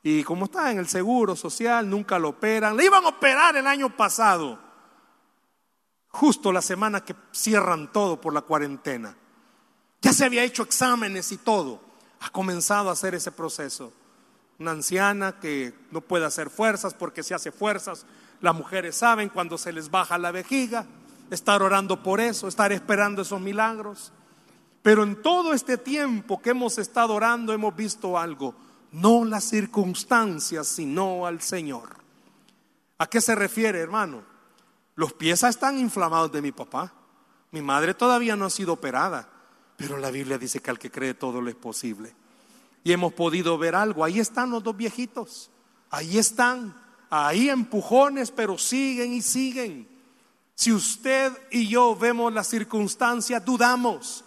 Y 0.03 0.23
como 0.23 0.45
está 0.45 0.71
en 0.71 0.77
el 0.77 0.87
seguro 0.87 1.35
social, 1.35 1.89
nunca 1.89 2.19
lo 2.19 2.29
operan. 2.29 2.77
Le 2.77 2.85
iban 2.85 3.03
a 3.05 3.09
operar 3.09 3.55
el 3.57 3.65
año 3.65 3.95
pasado, 3.97 4.59
justo 6.09 6.51
la 6.51 6.61
semana 6.61 7.03
que 7.03 7.15
cierran 7.31 7.91
todo 7.91 8.21
por 8.21 8.31
la 8.31 8.41
cuarentena. 8.41 9.17
Ya 10.01 10.13
se 10.13 10.25
había 10.25 10.43
hecho 10.43 10.61
exámenes 10.61 11.31
y 11.31 11.37
todo. 11.37 11.81
Ha 12.19 12.29
comenzado 12.29 12.89
a 12.89 12.93
hacer 12.93 13.15
ese 13.15 13.31
proceso. 13.31 13.93
Una 14.57 14.71
anciana 14.71 15.39
que 15.39 15.73
no 15.91 16.01
puede 16.01 16.25
hacer 16.25 16.49
fuerzas 16.49 16.93
porque 16.93 17.23
si 17.23 17.33
hace 17.33 17.51
fuerzas 17.51 18.05
las 18.41 18.55
mujeres 18.55 18.95
saben 18.95 19.29
cuando 19.29 19.57
se 19.57 19.73
les 19.73 19.89
baja 19.89 20.17
la 20.17 20.31
vejiga, 20.31 20.85
estar 21.29 21.61
orando 21.61 22.01
por 22.03 22.19
eso, 22.19 22.47
estar 22.47 22.71
esperando 22.71 23.21
esos 23.21 23.41
milagros. 23.41 24.11
Pero 24.81 25.03
en 25.03 25.21
todo 25.21 25.53
este 25.53 25.77
tiempo 25.77 26.41
que 26.41 26.51
hemos 26.51 26.77
estado 26.77 27.13
orando 27.15 27.53
hemos 27.53 27.75
visto 27.75 28.17
algo, 28.17 28.55
no 28.91 29.25
las 29.25 29.43
circunstancias, 29.43 30.67
sino 30.67 31.25
al 31.25 31.41
Señor. 31.41 31.97
¿A 32.97 33.07
qué 33.07 33.19
se 33.19 33.35
refiere, 33.35 33.79
hermano? 33.79 34.23
Los 34.95 35.13
pies 35.13 35.43
están 35.43 35.77
inflamados 35.77 36.31
de 36.31 36.41
mi 36.41 36.51
papá. 36.51 36.93
Mi 37.51 37.61
madre 37.61 37.93
todavía 37.93 38.35
no 38.35 38.45
ha 38.45 38.49
sido 38.49 38.73
operada, 38.73 39.27
pero 39.77 39.97
la 39.97 40.11
Biblia 40.11 40.37
dice 40.37 40.59
que 40.59 40.71
al 40.71 40.79
que 40.79 40.91
cree 40.91 41.13
todo 41.13 41.41
lo 41.41 41.49
es 41.49 41.55
posible. 41.55 42.13
Y 42.83 42.91
hemos 42.91 43.13
podido 43.13 43.57
ver 43.57 43.75
algo. 43.75 44.03
Ahí 44.03 44.19
están 44.19 44.51
los 44.51 44.63
dos 44.63 44.77
viejitos. 44.77 45.49
Ahí 45.89 46.17
están 46.17 46.75
Ahí 47.09 47.49
empujones, 47.49 48.31
pero 48.31 48.57
siguen 48.57 49.13
y 49.13 49.21
siguen. 49.21 49.87
Si 50.53 50.71
usted 50.71 51.31
y 51.51 51.67
yo 51.67 51.95
vemos 51.95 52.33
las 52.33 52.47
circunstancias, 52.47 53.43
dudamos. 53.45 54.23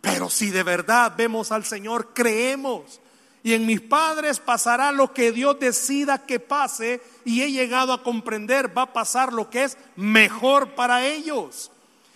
Pero 0.00 0.28
si 0.28 0.50
de 0.50 0.62
verdad 0.62 1.14
vemos 1.16 1.52
al 1.52 1.64
Señor, 1.64 2.12
creemos. 2.14 3.00
Y 3.42 3.52
en 3.52 3.66
mis 3.66 3.80
padres 3.80 4.40
pasará 4.40 4.90
lo 4.90 5.12
que 5.12 5.32
Dios 5.32 5.58
decida 5.60 6.24
que 6.26 6.40
pase. 6.40 7.02
Y 7.24 7.42
he 7.42 7.52
llegado 7.52 7.92
a 7.92 8.02
comprender, 8.02 8.76
va 8.76 8.82
a 8.82 8.92
pasar 8.92 9.32
lo 9.32 9.50
que 9.50 9.64
es 9.64 9.78
mejor 9.96 10.74
para 10.74 11.06
ellos. 11.06 11.70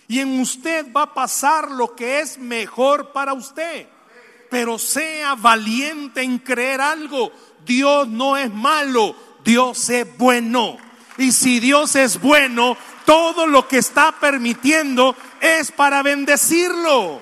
Y 0.09 0.19
en 0.19 0.39
usted 0.39 0.91
va 0.91 1.03
a 1.03 1.13
pasar 1.13 1.69
lo 1.69 1.95
que 1.95 2.19
es 2.19 2.39
mejor 2.39 3.13
para 3.13 3.33
usted. 3.33 3.87
Pero 4.49 4.79
sea 4.79 5.35
valiente 5.35 6.23
en 6.23 6.39
creer 6.39 6.81
algo. 6.81 7.31
Dios 7.63 8.07
no 8.07 8.35
es 8.35 8.51
malo. 8.51 9.15
Dios 9.45 9.87
es 9.91 10.17
bueno. 10.17 10.77
Y 11.19 11.31
si 11.31 11.59
Dios 11.59 11.95
es 11.95 12.19
bueno, 12.19 12.75
todo 13.05 13.45
lo 13.45 13.67
que 13.67 13.77
está 13.77 14.11
permitiendo 14.19 15.15
es 15.41 15.71
para 15.71 16.01
bendecirlo. 16.01 17.21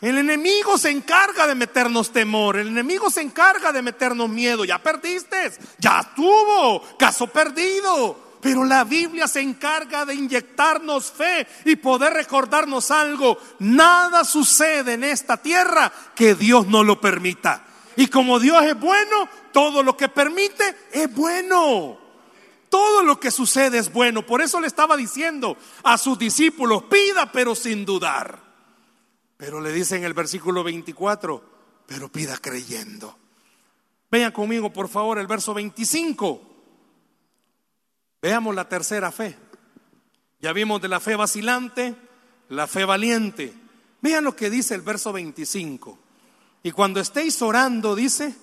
El 0.00 0.18
enemigo 0.18 0.78
se 0.78 0.90
encarga 0.90 1.48
de 1.48 1.56
meternos 1.56 2.12
temor, 2.12 2.58
el 2.58 2.68
enemigo 2.68 3.10
se 3.10 3.22
encarga 3.22 3.72
de 3.72 3.82
meternos 3.82 4.28
miedo. 4.28 4.64
Ya 4.64 4.78
perdiste, 4.78 5.52
ya 5.78 5.98
estuvo, 5.98 6.96
caso 6.96 7.26
perdido. 7.26 8.29
Pero 8.40 8.64
la 8.64 8.84
Biblia 8.84 9.28
se 9.28 9.40
encarga 9.40 10.06
de 10.06 10.14
inyectarnos 10.14 11.12
fe 11.12 11.46
y 11.64 11.76
poder 11.76 12.14
recordarnos 12.14 12.90
algo. 12.90 13.38
Nada 13.58 14.24
sucede 14.24 14.94
en 14.94 15.04
esta 15.04 15.36
tierra 15.36 15.92
que 16.14 16.34
Dios 16.34 16.66
no 16.66 16.82
lo 16.82 17.00
permita. 17.00 17.64
Y 17.96 18.06
como 18.06 18.40
Dios 18.40 18.62
es 18.64 18.78
bueno, 18.78 19.28
todo 19.52 19.82
lo 19.82 19.96
que 19.96 20.08
permite 20.08 20.74
es 20.92 21.14
bueno. 21.14 21.98
Todo 22.70 23.02
lo 23.02 23.20
que 23.20 23.30
sucede 23.30 23.78
es 23.78 23.92
bueno. 23.92 24.24
Por 24.24 24.40
eso 24.40 24.60
le 24.60 24.68
estaba 24.68 24.96
diciendo 24.96 25.56
a 25.82 25.98
sus 25.98 26.18
discípulos, 26.18 26.84
pida 26.84 27.30
pero 27.30 27.54
sin 27.54 27.84
dudar. 27.84 28.38
Pero 29.36 29.60
le 29.60 29.72
dice 29.72 29.96
en 29.96 30.04
el 30.04 30.14
versículo 30.14 30.62
24, 30.62 31.42
pero 31.86 32.10
pida 32.10 32.38
creyendo. 32.38 33.18
Vean 34.10 34.32
conmigo, 34.32 34.72
por 34.72 34.88
favor, 34.88 35.18
el 35.18 35.26
verso 35.26 35.52
25. 35.52 36.49
Veamos 38.22 38.54
la 38.54 38.68
tercera 38.68 39.10
fe. 39.10 39.36
Ya 40.40 40.52
vimos 40.52 40.80
de 40.80 40.88
la 40.88 41.00
fe 41.00 41.16
vacilante, 41.16 41.94
la 42.48 42.66
fe 42.66 42.84
valiente. 42.84 43.54
Vean 44.00 44.24
lo 44.24 44.34
que 44.34 44.50
dice 44.50 44.74
el 44.74 44.82
verso 44.82 45.12
25. 45.12 45.98
Y 46.62 46.72
cuando 46.72 47.00
estéis 47.00 47.40
orando, 47.42 47.94
dice, 47.94 48.34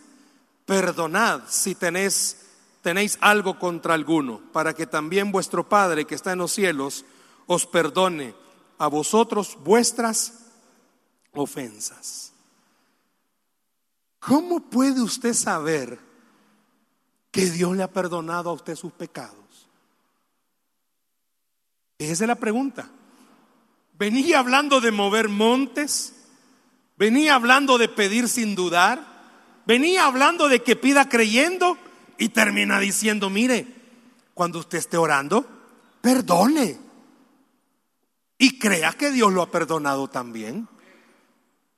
perdonad 0.66 1.42
si 1.48 1.76
tenéis, 1.76 2.46
tenéis 2.82 3.18
algo 3.22 3.58
contra 3.60 3.94
alguno, 3.94 4.42
para 4.52 4.74
que 4.74 4.88
también 4.88 5.32
vuestro 5.32 5.68
Padre 5.68 6.06
que 6.06 6.16
está 6.16 6.34
en 6.34 6.40
los 6.40 6.52
cielos 6.52 7.06
os 7.46 7.66
perdone 7.66 8.36
a 8.78 8.88
vosotros 8.88 9.58
vuestras 9.64 10.34
ofensas. 11.34 12.34
¿Cómo 14.20 14.60
puede 14.60 15.02
usted 15.02 15.34
saber 15.34 16.00
que 17.32 17.50
Dios 17.50 17.76
le 17.76 17.84
ha 17.84 17.92
perdonado 17.92 18.50
a 18.50 18.54
usted 18.54 18.76
sus 18.76 18.92
pecados? 18.92 19.47
Esa 21.98 22.24
es 22.24 22.28
la 22.28 22.36
pregunta. 22.36 22.90
Venía 23.98 24.40
hablando 24.40 24.80
de 24.80 24.92
mover 24.92 25.30
montes, 25.30 26.14
venía 26.98 27.36
hablando 27.36 27.78
de 27.78 27.90
pedir 27.90 28.30
sin 28.30 28.54
dudar, 28.54 29.04
venía 29.66 30.06
hablando 30.06 30.48
de 30.48 30.62
que 30.62 30.76
pida 30.76 31.10
creyendo 31.10 31.78
y 32.18 32.30
termina 32.30 32.80
diciendo, 32.80 33.30
mire, 33.30 33.66
cuando 34.36 34.60
usted 34.60 34.78
esté 34.78 34.98
orando, 34.98 35.48
perdone. 36.02 36.78
Y 38.38 38.60
crea 38.60 38.94
que 38.94 39.10
Dios 39.10 39.34
lo 39.34 39.42
ha 39.42 39.50
perdonado 39.50 40.08
también. 40.08 40.68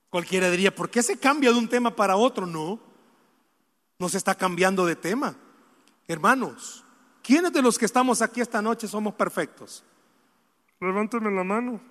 Cualquiera 0.10 0.52
diría, 0.52 0.76
¿por 0.76 0.90
qué 0.90 1.02
se 1.02 1.18
cambia 1.18 1.52
de 1.54 1.58
un 1.58 1.70
tema 1.70 1.96
para 1.96 2.18
otro? 2.18 2.46
No, 2.46 2.80
no 3.98 4.10
se 4.10 4.18
está 4.18 4.36
cambiando 4.36 4.86
de 4.86 4.98
tema. 4.98 5.38
Hermanos, 6.06 6.84
¿quiénes 7.22 7.54
de 7.54 7.62
los 7.62 7.78
que 7.78 7.86
estamos 7.86 8.22
aquí 8.22 8.42
esta 8.42 8.62
noche 8.62 8.90
somos 8.90 9.14
perfectos? 9.14 9.84
Levánteme 10.80 11.32
la 11.32 11.44
mano. 11.44 11.82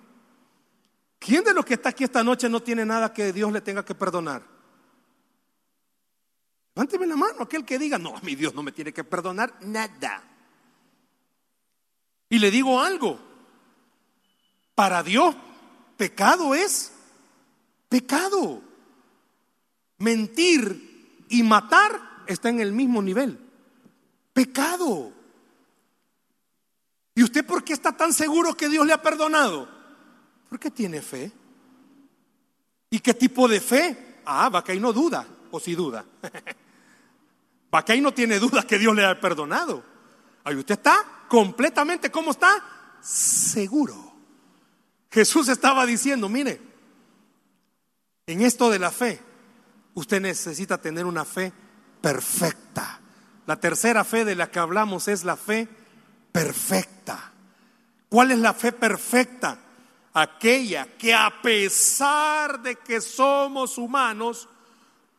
¿Quién 1.19 1.43
de 1.43 1.53
los 1.53 1.65
que 1.65 1.75
está 1.75 1.89
aquí 1.89 2.03
esta 2.03 2.23
noche 2.23 2.49
no 2.49 2.61
tiene 2.61 2.85
nada 2.85 3.13
que 3.13 3.33
Dios 3.33 3.51
le 3.51 3.61
tenga 3.61 3.83
que 3.83 3.93
perdonar? 3.93 4.41
Levánteme 6.75 7.05
la 7.05 7.15
mano, 7.15 7.43
aquel 7.43 7.65
que 7.65 7.77
diga, 7.77 7.97
no, 7.97 8.15
mi 8.23 8.35
Dios 8.35 8.55
no 8.55 8.63
me 8.63 8.71
tiene 8.71 8.93
que 8.93 9.03
perdonar 9.03 9.53
nada. 9.61 10.23
Y 12.29 12.39
le 12.39 12.49
digo 12.51 12.79
algo, 12.79 13.19
para 14.75 15.03
Dios 15.03 15.35
pecado 15.97 16.55
es 16.55 16.93
pecado. 17.89 18.61
Mentir 19.97 21.25
y 21.27 21.43
matar 21.43 22.23
está 22.27 22.47
en 22.47 22.61
el 22.61 22.71
mismo 22.71 23.01
nivel. 23.01 23.37
Pecado. 24.31 25.18
¿Y 27.19 27.23
usted 27.23 27.45
por 27.45 27.65
qué 27.65 27.73
está 27.73 27.91
tan 27.91 28.13
seguro 28.13 28.55
que 28.55 28.69
Dios 28.69 28.85
le 28.85 28.93
ha 28.93 29.01
perdonado? 29.01 29.67
Porque 30.47 30.71
tiene 30.71 31.01
fe. 31.01 31.29
¿Y 32.89 32.99
qué 33.01 33.13
tipo 33.13 33.45
de 33.49 33.59
fe? 33.59 34.21
Ah, 34.25 34.49
ahí 34.65 34.79
no 34.79 34.93
duda, 34.93 35.27
o 35.51 35.59
si 35.59 35.75
duda. 35.75 36.05
va 37.75 37.83
que 37.83 37.91
ahí 37.91 37.99
no 37.99 38.13
tiene 38.13 38.39
duda 38.39 38.63
que 38.63 38.79
Dios 38.79 38.95
le 38.95 39.05
ha 39.05 39.19
perdonado. 39.19 39.83
Ahí 40.45 40.55
usted 40.55 40.75
está 40.75 41.25
completamente, 41.27 42.09
¿cómo 42.09 42.31
está? 42.31 42.63
Seguro. 43.01 44.13
Jesús 45.11 45.49
estaba 45.49 45.85
diciendo, 45.85 46.29
mire, 46.29 46.61
en 48.27 48.43
esto 48.43 48.69
de 48.69 48.79
la 48.79 48.91
fe, 48.91 49.19
usted 49.93 50.21
necesita 50.21 50.77
tener 50.77 51.05
una 51.05 51.25
fe 51.25 51.51
perfecta. 51.99 53.01
La 53.45 53.59
tercera 53.59 54.05
fe 54.05 54.23
de 54.23 54.35
la 54.35 54.49
que 54.49 54.59
hablamos 54.59 55.09
es 55.09 55.25
la 55.25 55.35
fe 55.35 55.67
perfecta. 56.31 57.31
¿Cuál 58.09 58.31
es 58.31 58.39
la 58.39 58.53
fe 58.53 58.71
perfecta? 58.71 59.57
Aquella 60.13 60.87
que 60.97 61.13
a 61.13 61.41
pesar 61.41 62.61
de 62.61 62.75
que 62.75 62.99
somos 63.01 63.77
humanos, 63.77 64.47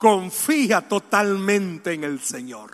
confía 0.01 0.88
totalmente 0.88 1.92
en 1.92 2.05
el 2.05 2.20
Señor. 2.20 2.73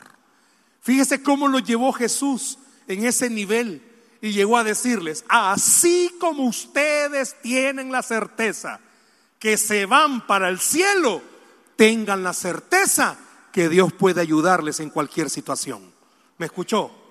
Fíjese 0.81 1.22
cómo 1.22 1.49
lo 1.49 1.59
llevó 1.59 1.92
Jesús 1.92 2.59
en 2.87 3.05
ese 3.05 3.29
nivel 3.29 3.83
y 4.20 4.31
llegó 4.31 4.57
a 4.57 4.64
decirles, 4.64 5.25
así 5.29 6.14
como 6.20 6.44
ustedes 6.44 7.35
tienen 7.42 7.90
la 7.90 8.03
certeza 8.03 8.81
que 9.40 9.57
se 9.57 9.87
van 9.87 10.27
para 10.27 10.49
el 10.49 10.61
cielo, 10.61 11.20
tengan 11.75 12.22
la 12.22 12.33
certeza 12.33 13.18
que 13.53 13.68
Dios 13.68 13.92
puede 13.92 14.20
ayudarles 14.20 14.81
en 14.81 14.90
cualquier 14.90 15.29
situación. 15.29 15.92
¿Me 16.38 16.46
escuchó? 16.46 17.06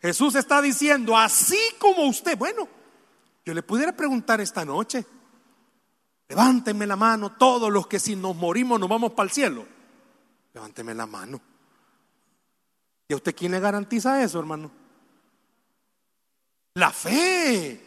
Jesús 0.00 0.34
está 0.34 0.62
diciendo, 0.62 1.16
así 1.16 1.58
como 1.78 2.06
usted, 2.06 2.36
bueno, 2.38 2.68
yo 3.44 3.52
le 3.52 3.62
pudiera 3.62 3.92
preguntar 3.94 4.40
esta 4.40 4.64
noche, 4.64 5.04
levántenme 6.28 6.86
la 6.86 6.96
mano 6.96 7.32
todos 7.32 7.70
los 7.70 7.86
que 7.86 7.98
si 7.98 8.16
nos 8.16 8.34
morimos 8.34 8.80
nos 8.80 8.88
vamos 8.88 9.12
para 9.12 9.28
el 9.28 9.32
cielo. 9.32 9.66
Levánteme 10.54 10.94
la 10.94 11.06
mano. 11.06 11.40
¿Y 13.08 13.12
a 13.12 13.16
usted 13.16 13.34
quién 13.34 13.52
le 13.52 13.60
garantiza 13.60 14.22
eso, 14.22 14.38
hermano? 14.38 14.70
La 16.74 16.90
fe. 16.90 17.84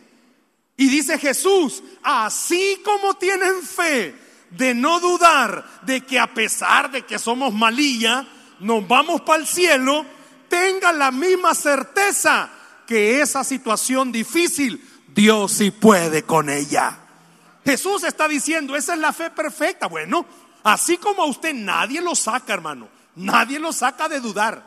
Y 0.75 0.89
dice 0.89 1.17
Jesús, 1.17 1.83
así 2.03 2.81
como 2.83 3.15
tienen 3.15 3.61
fe 3.61 4.15
de 4.51 4.73
no 4.73 4.99
dudar 4.99 5.81
de 5.83 6.01
que 6.01 6.19
a 6.19 6.33
pesar 6.33 6.91
de 6.91 7.05
que 7.05 7.17
somos 7.17 7.53
malilla, 7.53 8.27
nos 8.59 8.87
vamos 8.87 9.21
para 9.21 9.41
el 9.41 9.47
cielo, 9.47 10.05
tenga 10.53 10.93
la 10.93 11.09
misma 11.09 11.55
certeza 11.55 12.47
que 12.85 13.21
esa 13.21 13.43
situación 13.43 14.11
difícil, 14.11 14.87
Dios 15.07 15.51
sí 15.51 15.71
puede 15.71 16.21
con 16.21 16.47
ella. 16.47 16.99
Jesús 17.65 18.03
está 18.03 18.27
diciendo, 18.27 18.75
esa 18.75 18.93
es 18.93 18.99
la 18.99 19.13
fe 19.13 19.31
perfecta. 19.31 19.87
Bueno, 19.87 20.27
así 20.63 20.97
como 20.97 21.23
a 21.23 21.25
usted 21.25 21.55
nadie 21.55 22.01
lo 22.01 22.13
saca, 22.13 22.53
hermano. 22.53 22.87
Nadie 23.15 23.57
lo 23.57 23.73
saca 23.73 24.07
de 24.07 24.19
dudar. 24.19 24.63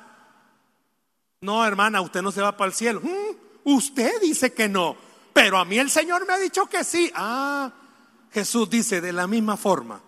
No, 1.40 1.64
hermana, 1.64 2.00
usted 2.00 2.20
no 2.20 2.32
se 2.32 2.42
va 2.42 2.56
para 2.56 2.68
el 2.68 2.74
cielo. 2.74 3.00
Mm, 3.00 3.36
usted 3.76 4.20
dice 4.20 4.52
que 4.52 4.68
no, 4.68 4.96
pero 5.32 5.56
a 5.56 5.64
mí 5.64 5.78
el 5.78 5.90
Señor 5.90 6.26
me 6.26 6.32
ha 6.32 6.38
dicho 6.38 6.66
que 6.66 6.82
sí. 6.82 7.12
Ah, 7.14 7.70
Jesús 8.32 8.68
dice 8.68 9.00
de 9.00 9.12
la 9.12 9.28
misma 9.28 9.56
forma, 9.56 10.00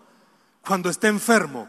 cuando 0.66 0.90
esté 0.90 1.06
enfermo, 1.06 1.68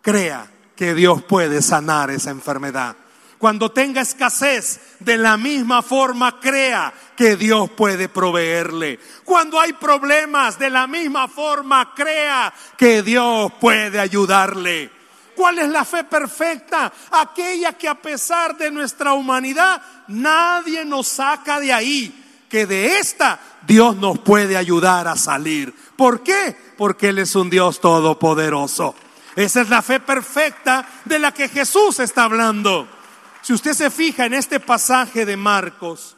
crea 0.00 0.50
que 0.74 0.94
Dios 0.94 1.22
puede 1.24 1.60
sanar 1.60 2.10
esa 2.10 2.30
enfermedad. 2.30 2.96
Cuando 3.40 3.72
tenga 3.72 4.02
escasez, 4.02 4.98
de 4.98 5.16
la 5.16 5.38
misma 5.38 5.80
forma 5.80 6.38
crea 6.38 6.92
que 7.16 7.36
Dios 7.36 7.70
puede 7.70 8.10
proveerle. 8.10 9.00
Cuando 9.24 9.58
hay 9.58 9.72
problemas, 9.72 10.58
de 10.58 10.68
la 10.68 10.86
misma 10.86 11.26
forma 11.26 11.94
crea 11.94 12.52
que 12.76 13.02
Dios 13.02 13.50
puede 13.58 13.98
ayudarle. 13.98 14.90
¿Cuál 15.34 15.58
es 15.58 15.70
la 15.70 15.86
fe 15.86 16.04
perfecta? 16.04 16.92
Aquella 17.12 17.72
que 17.72 17.88
a 17.88 17.94
pesar 17.94 18.58
de 18.58 18.70
nuestra 18.70 19.14
humanidad, 19.14 19.80
nadie 20.08 20.84
nos 20.84 21.08
saca 21.08 21.58
de 21.60 21.72
ahí. 21.72 22.44
Que 22.46 22.66
de 22.66 22.98
esta 22.98 23.40
Dios 23.66 23.96
nos 23.96 24.18
puede 24.18 24.58
ayudar 24.58 25.08
a 25.08 25.16
salir. 25.16 25.74
¿Por 25.96 26.22
qué? 26.22 26.54
Porque 26.76 27.08
Él 27.08 27.20
es 27.20 27.34
un 27.34 27.48
Dios 27.48 27.80
todopoderoso. 27.80 28.94
Esa 29.34 29.62
es 29.62 29.70
la 29.70 29.80
fe 29.80 29.98
perfecta 29.98 30.86
de 31.06 31.18
la 31.18 31.32
que 31.32 31.48
Jesús 31.48 32.00
está 32.00 32.24
hablando. 32.24 32.99
Si 33.42 33.52
usted 33.52 33.72
se 33.72 33.90
fija 33.90 34.26
en 34.26 34.34
este 34.34 34.60
pasaje 34.60 35.24
de 35.24 35.36
Marcos, 35.36 36.16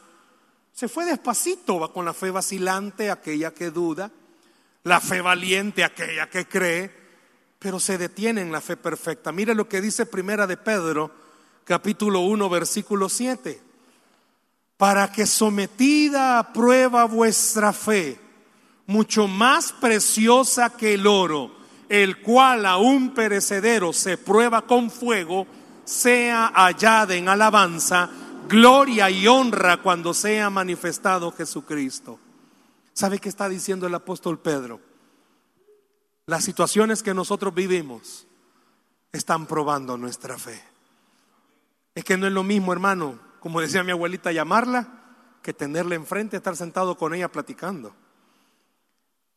se 0.73 0.87
fue 0.87 1.05
despacito, 1.05 1.79
va 1.79 1.93
con 1.93 2.03
la 2.03 2.13
fe 2.13 2.31
vacilante, 2.31 3.09
aquella 3.09 3.53
que 3.53 3.71
duda, 3.71 4.11
la 4.83 4.99
fe 4.99 5.21
valiente, 5.21 5.83
aquella 5.83 6.29
que 6.29 6.47
cree, 6.47 6.91
pero 7.59 7.79
se 7.79 7.97
detiene 7.97 8.41
en 8.41 8.51
la 8.51 8.59
fe 8.59 8.75
perfecta. 8.75 9.31
Mire 9.31 9.55
lo 9.55 9.69
que 9.69 9.79
dice 9.79 10.05
Primera 10.05 10.47
de 10.47 10.57
Pedro, 10.57 11.11
capítulo 11.63 12.21
1, 12.21 12.49
versículo 12.49 13.07
7. 13.07 13.61
Para 14.75 15.11
que 15.11 15.25
sometida 15.25 16.39
a 16.39 16.51
prueba 16.51 17.05
vuestra 17.05 17.71
fe, 17.71 18.19
mucho 18.85 19.27
más 19.29 19.71
preciosa 19.71 20.75
que 20.75 20.95
el 20.95 21.07
oro, 21.07 21.55
el 21.87 22.21
cual 22.21 22.65
aún 22.65 23.13
perecedero 23.13 23.93
se 23.93 24.17
prueba 24.17 24.63
con 24.63 24.91
fuego, 24.91 25.47
sea 25.85 26.51
hallada 26.53 27.15
en 27.15 27.27
alabanza, 27.27 28.09
gloria 28.47 29.09
y 29.09 29.27
honra 29.27 29.81
cuando 29.81 30.13
sea 30.13 30.49
manifestado 30.49 31.31
Jesucristo. 31.31 32.19
¿Sabe 32.93 33.19
qué 33.19 33.29
está 33.29 33.49
diciendo 33.49 33.87
el 33.87 33.95
apóstol 33.95 34.39
Pedro? 34.39 34.79
Las 36.25 36.43
situaciones 36.43 37.03
que 37.03 37.13
nosotros 37.13 37.53
vivimos 37.53 38.27
están 39.11 39.45
probando 39.45 39.97
nuestra 39.97 40.37
fe. 40.37 40.61
Es 41.95 42.03
que 42.03 42.17
no 42.17 42.27
es 42.27 42.33
lo 42.33 42.43
mismo, 42.43 42.71
hermano, 42.71 43.19
como 43.39 43.61
decía 43.61 43.83
mi 43.83 43.91
abuelita, 43.91 44.31
llamarla 44.31 44.87
que 45.41 45.53
tenerla 45.53 45.95
enfrente, 45.95 46.37
estar 46.37 46.55
sentado 46.55 46.97
con 46.97 47.13
ella 47.13 47.31
platicando. 47.31 47.93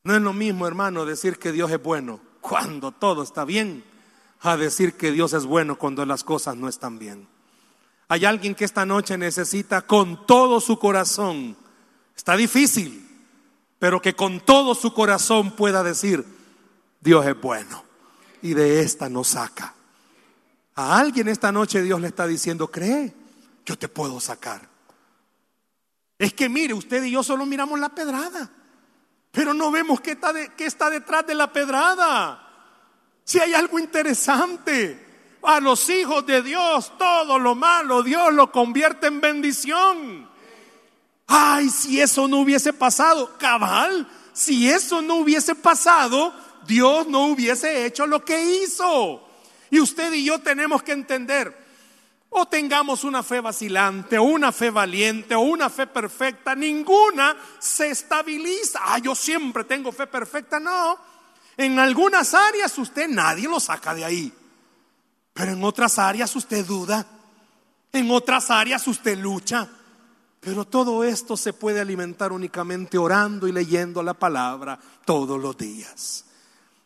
No 0.05 0.15
es 0.15 0.23
lo 0.23 0.33
mismo, 0.33 0.67
hermano, 0.67 1.05
decir 1.05 1.39
que 1.39 1.51
Dios 1.51 1.71
es 1.71 1.83
bueno 1.83 2.21
cuando 2.41 2.93
todo 2.93 3.25
está 3.25 3.45
bien, 3.45 3.85
a 4.41 4.57
decir 4.57 4.95
que 4.95 5.13
Dios 5.13 5.33
es 5.33 5.45
bueno 5.45 5.77
cuando 5.77 6.05
las 6.07 6.25
cosas 6.25 6.57
no 6.57 6.69
están 6.69 6.99
bien. 6.99 7.29
Hay 8.09 8.25
alguien 8.25 8.55
que 8.55 8.65
esta 8.65 8.87
noche 8.87 9.19
necesita 9.19 9.83
con 9.83 10.27
todo 10.27 10.61
su 10.61 10.79
corazón, 10.79 11.57
está 12.17 12.37
difícil, 12.37 13.03
pero 13.79 14.01
que 14.01 14.15
con 14.15 14.41
todo 14.41 14.75
su 14.75 14.95
corazón 14.95 15.57
pueda 15.57 15.83
decir, 15.83 16.25
Dios 17.01 17.27
es 17.27 17.41
bueno 17.41 17.85
y 18.43 18.55
de 18.55 18.81
esta 18.81 19.09
nos 19.09 19.29
saca. 19.29 19.75
A 20.77 20.99
alguien 20.99 21.29
esta 21.29 21.51
noche 21.51 21.83
Dios 21.83 22.01
le 22.01 22.09
está 22.09 22.27
diciendo, 22.27 22.71
cree, 22.71 23.15
yo 23.65 23.77
te 23.77 23.89
puedo 23.89 24.21
sacar. 24.21 24.69
Es 26.19 26.33
que 26.33 26.49
mire, 26.49 26.75
usted 26.75 27.03
y 27.03 27.11
yo 27.11 27.23
solo 27.23 27.45
miramos 27.45 27.79
la 27.81 27.89
pedrada. 27.91 28.51
Pero 29.33 29.53
no 29.53 29.71
vemos 29.71 30.01
qué 30.01 30.13
está, 30.13 30.33
está 30.59 30.89
detrás 30.89 31.27
de 31.27 31.35
la 31.35 31.53
pedrada. 31.53 32.46
Si 33.27 33.41
hay 33.41 33.55
algo 33.55 33.79
interesante. 33.81 35.05
A 35.43 35.61
los 35.61 35.89
hijos 35.91 36.27
de 36.27 36.43
Dios, 36.43 36.93
todo 36.99 37.39
lo 37.39 37.55
malo, 37.55 38.03
Dios 38.03 38.33
lo 38.33 38.51
convierte 38.51 39.07
en 39.07 39.21
bendición. 39.21 40.29
Ay, 41.27 41.69
si 41.69 42.01
eso 42.01 42.27
no 42.27 42.39
hubiese 42.39 42.73
pasado, 42.73 43.37
cabal, 43.39 44.09
si 44.33 44.69
eso 44.69 45.03
no 45.03 45.17
hubiese 45.17 45.55
pasado, 45.55 46.35
Dios 46.67 47.07
no 47.07 47.27
hubiese 47.27 47.87
hecho 47.87 48.07
lo 48.07 48.25
que 48.25 48.43
hizo. 48.45 49.29
Y 49.71 49.79
usted 49.79 50.13
y 50.15 50.25
yo 50.25 50.41
tenemos 50.41 50.83
que 50.83 50.93
entender, 50.93 51.57
o 52.31 52.47
tengamos 52.47 53.05
una 53.05 53.23
fe 53.23 53.41
vacilante, 53.41 54.19
o 54.19 54.25
una 54.25 54.51
fe 54.51 54.71
valiente, 54.71 55.37
o 55.37 55.41
una 55.41 55.71
fe 55.71 55.87
perfecta, 55.87 56.57
ninguna 56.57 57.37
se 57.61 57.91
estabiliza. 57.91 58.81
Ah, 58.83 58.99
yo 58.99 59.15
siempre 59.15 59.63
tengo 59.63 59.93
fe 59.93 60.09
perfecta. 60.09 60.59
No, 60.59 61.16
en 61.57 61.79
algunas 61.79 62.35
áreas 62.35 62.77
usted 62.79 63.09
nadie 63.09 63.49
lo 63.49 63.61
saca 63.61 63.95
de 63.95 64.05
ahí, 64.05 64.33
pero 65.33 65.53
en 65.53 65.65
otras 65.65 65.99
áreas 65.99 66.35
usted 66.37 66.65
duda, 66.65 67.07
en 67.93 68.11
otras 68.11 68.51
áreas 68.51 68.87
usted 68.87 69.19
lucha. 69.19 69.69
Pero 70.41 70.65
todo 70.65 71.03
esto 71.03 71.37
se 71.37 71.53
puede 71.53 71.81
alimentar 71.81 72.31
únicamente 72.31 72.99
orando 72.99 73.49
y 73.49 73.53
leyendo 73.53 74.01
la 74.01 74.15
palabra 74.15 74.79
todos 75.05 75.41
los 75.41 75.57
días. 75.57 76.25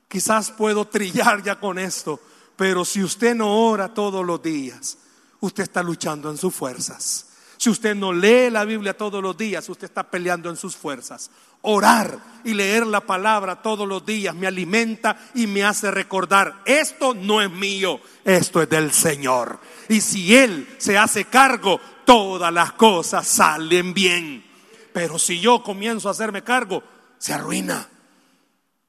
Quizás 0.09 0.51
puedo 0.51 0.87
trillar 0.87 1.43
ya 1.43 1.61
con 1.61 1.79
esto, 1.79 2.19
pero 2.57 2.87
si 2.87 3.03
usted 3.03 3.35
no 3.35 3.55
ora 3.69 3.93
todos 3.93 4.25
los 4.25 4.43
días, 4.43 4.97
usted 5.41 5.65
está 5.65 5.83
luchando 5.83 6.31
en 6.31 6.39
sus 6.39 6.55
fuerzas. 6.55 7.27
Si 7.59 7.69
usted 7.69 7.95
no 7.95 8.13
lee 8.13 8.49
la 8.49 8.65
Biblia 8.65 8.97
todos 8.97 9.23
los 9.23 9.37
días, 9.37 9.69
usted 9.69 9.85
está 9.85 10.11
peleando 10.11 10.49
en 10.49 10.57
sus 10.57 10.75
fuerzas. 10.75 11.31
Orar 11.63 12.31
y 12.45 12.55
leer 12.55 12.87
la 12.87 13.01
palabra 13.01 13.63
todos 13.63 13.87
los 13.87 14.05
días 14.05 14.35
me 14.35 14.47
alimenta 14.47 15.19
y 15.35 15.47
me 15.47 15.65
hace 15.65 15.91
recordar, 15.91 16.63
esto 16.65 17.15
no 17.15 17.43
es 17.43 17.51
mío, 17.51 18.01
esto 18.25 18.63
es 18.63 18.69
del 18.69 18.93
Señor. 18.93 19.61
Y 19.89 20.01
si 20.01 20.35
Él 20.35 20.69
se 20.79 20.97
hace 20.97 21.27
cargo, 21.27 21.81
todas 22.05 22.53
las 22.53 22.73
cosas 22.73 23.27
salen 23.27 23.93
bien. 23.93 24.45
Pero 24.93 25.19
si 25.19 25.41
yo 25.41 25.63
comienzo 25.63 26.09
a 26.09 26.13
hacerme 26.13 26.43
cargo, 26.43 26.83
se 27.19 27.33
arruina. 27.33 27.89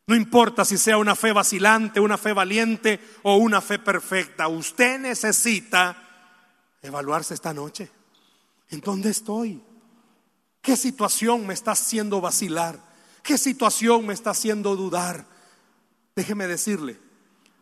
No 0.08 0.16
importa 0.16 0.66
si 0.66 0.78
sea 0.78 0.98
una 0.98 1.16
fe 1.16 1.32
vacilante, 1.32 2.00
una 2.00 2.18
fe 2.18 2.34
valiente 2.34 3.00
o 3.24 3.36
una 3.38 3.62
fe 3.62 3.80
perfecta, 3.80 4.48
usted 4.48 5.00
necesita 5.00 5.96
evaluarse 6.82 7.34
esta 7.34 7.54
noche. 7.54 7.90
¿En 8.70 8.82
dónde 8.82 9.10
estoy? 9.10 9.62
¿Qué 10.62 10.78
situación 10.78 11.48
me 11.48 11.54
está 11.54 11.72
haciendo 11.72 12.22
vacilar? 12.22 12.80
¿Qué 13.24 13.38
situación 13.38 14.06
me 14.06 14.14
está 14.14 14.32
haciendo 14.32 14.76
dudar? 14.76 15.26
Déjeme 16.16 16.48
decirle, 16.48 17.00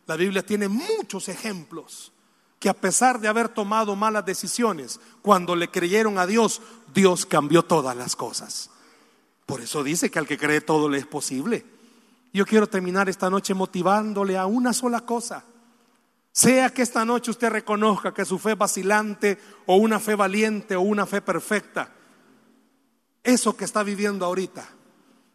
la 0.06 0.16
Biblia 0.16 0.46
tiene 0.46 0.68
muchos 0.68 1.30
ejemplos 1.30 2.12
que 2.60 2.70
a 2.70 2.74
pesar 2.74 3.20
de 3.20 3.28
haber 3.28 3.48
tomado 3.48 3.96
malas 3.96 4.26
decisiones, 4.26 5.00
cuando 5.22 5.56
le 5.56 5.70
creyeron 5.70 6.18
a 6.18 6.26
Dios, 6.26 6.62
Dios 6.94 7.26
cambió 7.26 7.64
todas 7.64 7.96
las 7.96 8.16
cosas. 8.16 8.70
Por 9.46 9.62
eso 9.62 9.84
dice 9.84 10.12
que 10.12 10.20
al 10.20 10.28
que 10.28 10.38
cree 10.38 10.62
todo 10.62 10.90
le 10.90 10.98
es 10.98 11.08
posible. 11.08 11.66
Yo 12.34 12.46
quiero 12.46 12.68
terminar 12.68 13.08
esta 13.08 13.30
noche 13.30 13.54
motivándole 13.54 14.38
a 14.38 14.46
una 14.46 14.74
sola 14.74 15.02
cosa. 15.02 15.44
Sea 16.32 16.74
que 16.74 16.82
esta 16.82 17.06
noche 17.06 17.32
usted 17.32 17.50
reconozca 17.50 18.14
que 18.14 18.26
su 18.26 18.38
fe 18.38 18.56
vacilante 18.56 19.40
o 19.66 19.78
una 19.78 20.00
fe 20.00 20.16
valiente 20.16 20.76
o 20.76 20.82
una 20.82 21.06
fe 21.06 21.22
perfecta, 21.22 21.92
eso 23.24 23.56
que 23.56 23.66
está 23.66 23.84
viviendo 23.84 24.26
ahorita, 24.26 24.68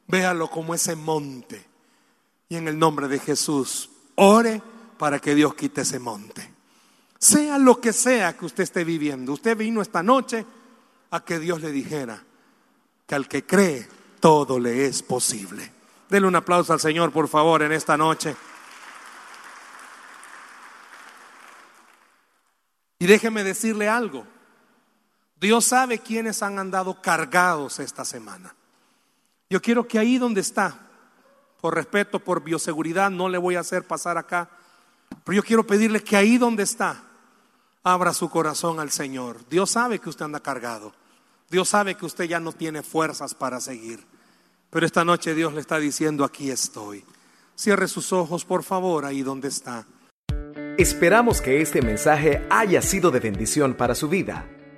véalo 0.06 0.50
como 0.50 0.74
ese 0.74 0.96
monte. 0.96 1.64
Y 2.48 2.56
en 2.56 2.68
el 2.68 2.78
nombre 2.78 3.08
de 3.08 3.18
Jesús, 3.18 3.90
ore 4.16 4.62
para 4.98 5.18
que 5.18 5.34
Dios 5.34 5.54
quite 5.54 5.82
ese 5.82 5.98
monte. 5.98 6.52
Sea 7.18 7.58
lo 7.58 7.80
que 7.80 7.92
sea 7.92 8.36
que 8.36 8.44
usted 8.44 8.64
esté 8.64 8.84
viviendo, 8.84 9.32
usted 9.32 9.56
vino 9.56 9.80
esta 9.80 10.02
noche 10.02 10.44
a 11.10 11.24
que 11.24 11.38
Dios 11.38 11.60
le 11.60 11.72
dijera 11.72 12.22
que 13.06 13.14
al 13.14 13.28
que 13.28 13.44
cree 13.46 13.88
todo 14.20 14.58
le 14.58 14.86
es 14.86 15.02
posible. 15.02 15.72
Dele 16.08 16.26
un 16.26 16.36
aplauso 16.36 16.72
al 16.72 16.80
Señor, 16.80 17.12
por 17.12 17.28
favor, 17.28 17.62
en 17.62 17.72
esta 17.72 17.96
noche. 17.96 18.36
Y 22.98 23.06
déjeme 23.06 23.44
decirle 23.44 23.88
algo. 23.88 24.26
Dios 25.44 25.66
sabe 25.66 25.98
quiénes 25.98 26.42
han 26.42 26.58
andado 26.58 27.02
cargados 27.02 27.78
esta 27.78 28.06
semana. 28.06 28.54
Yo 29.50 29.60
quiero 29.60 29.86
que 29.86 29.98
ahí 29.98 30.16
donde 30.16 30.40
está, 30.40 30.88
por 31.60 31.74
respeto, 31.74 32.18
por 32.18 32.42
bioseguridad, 32.42 33.10
no 33.10 33.28
le 33.28 33.36
voy 33.36 33.56
a 33.56 33.60
hacer 33.60 33.86
pasar 33.86 34.16
acá, 34.16 34.48
pero 35.22 35.36
yo 35.36 35.42
quiero 35.42 35.66
pedirle 35.66 36.02
que 36.02 36.16
ahí 36.16 36.38
donde 36.38 36.62
está, 36.62 37.04
abra 37.82 38.14
su 38.14 38.30
corazón 38.30 38.80
al 38.80 38.90
Señor. 38.90 39.46
Dios 39.50 39.72
sabe 39.72 39.98
que 39.98 40.08
usted 40.08 40.24
anda 40.24 40.40
cargado. 40.40 40.94
Dios 41.50 41.68
sabe 41.68 41.94
que 41.94 42.06
usted 42.06 42.24
ya 42.24 42.40
no 42.40 42.52
tiene 42.52 42.82
fuerzas 42.82 43.34
para 43.34 43.60
seguir. 43.60 44.02
Pero 44.70 44.86
esta 44.86 45.04
noche 45.04 45.34
Dios 45.34 45.52
le 45.52 45.60
está 45.60 45.78
diciendo, 45.78 46.24
aquí 46.24 46.50
estoy. 46.50 47.04
Cierre 47.54 47.86
sus 47.86 48.14
ojos, 48.14 48.46
por 48.46 48.62
favor, 48.62 49.04
ahí 49.04 49.22
donde 49.22 49.48
está. 49.48 49.84
Esperamos 50.78 51.42
que 51.42 51.60
este 51.60 51.82
mensaje 51.82 52.46
haya 52.48 52.80
sido 52.80 53.10
de 53.10 53.20
bendición 53.20 53.74
para 53.74 53.94
su 53.94 54.08
vida. 54.08 54.48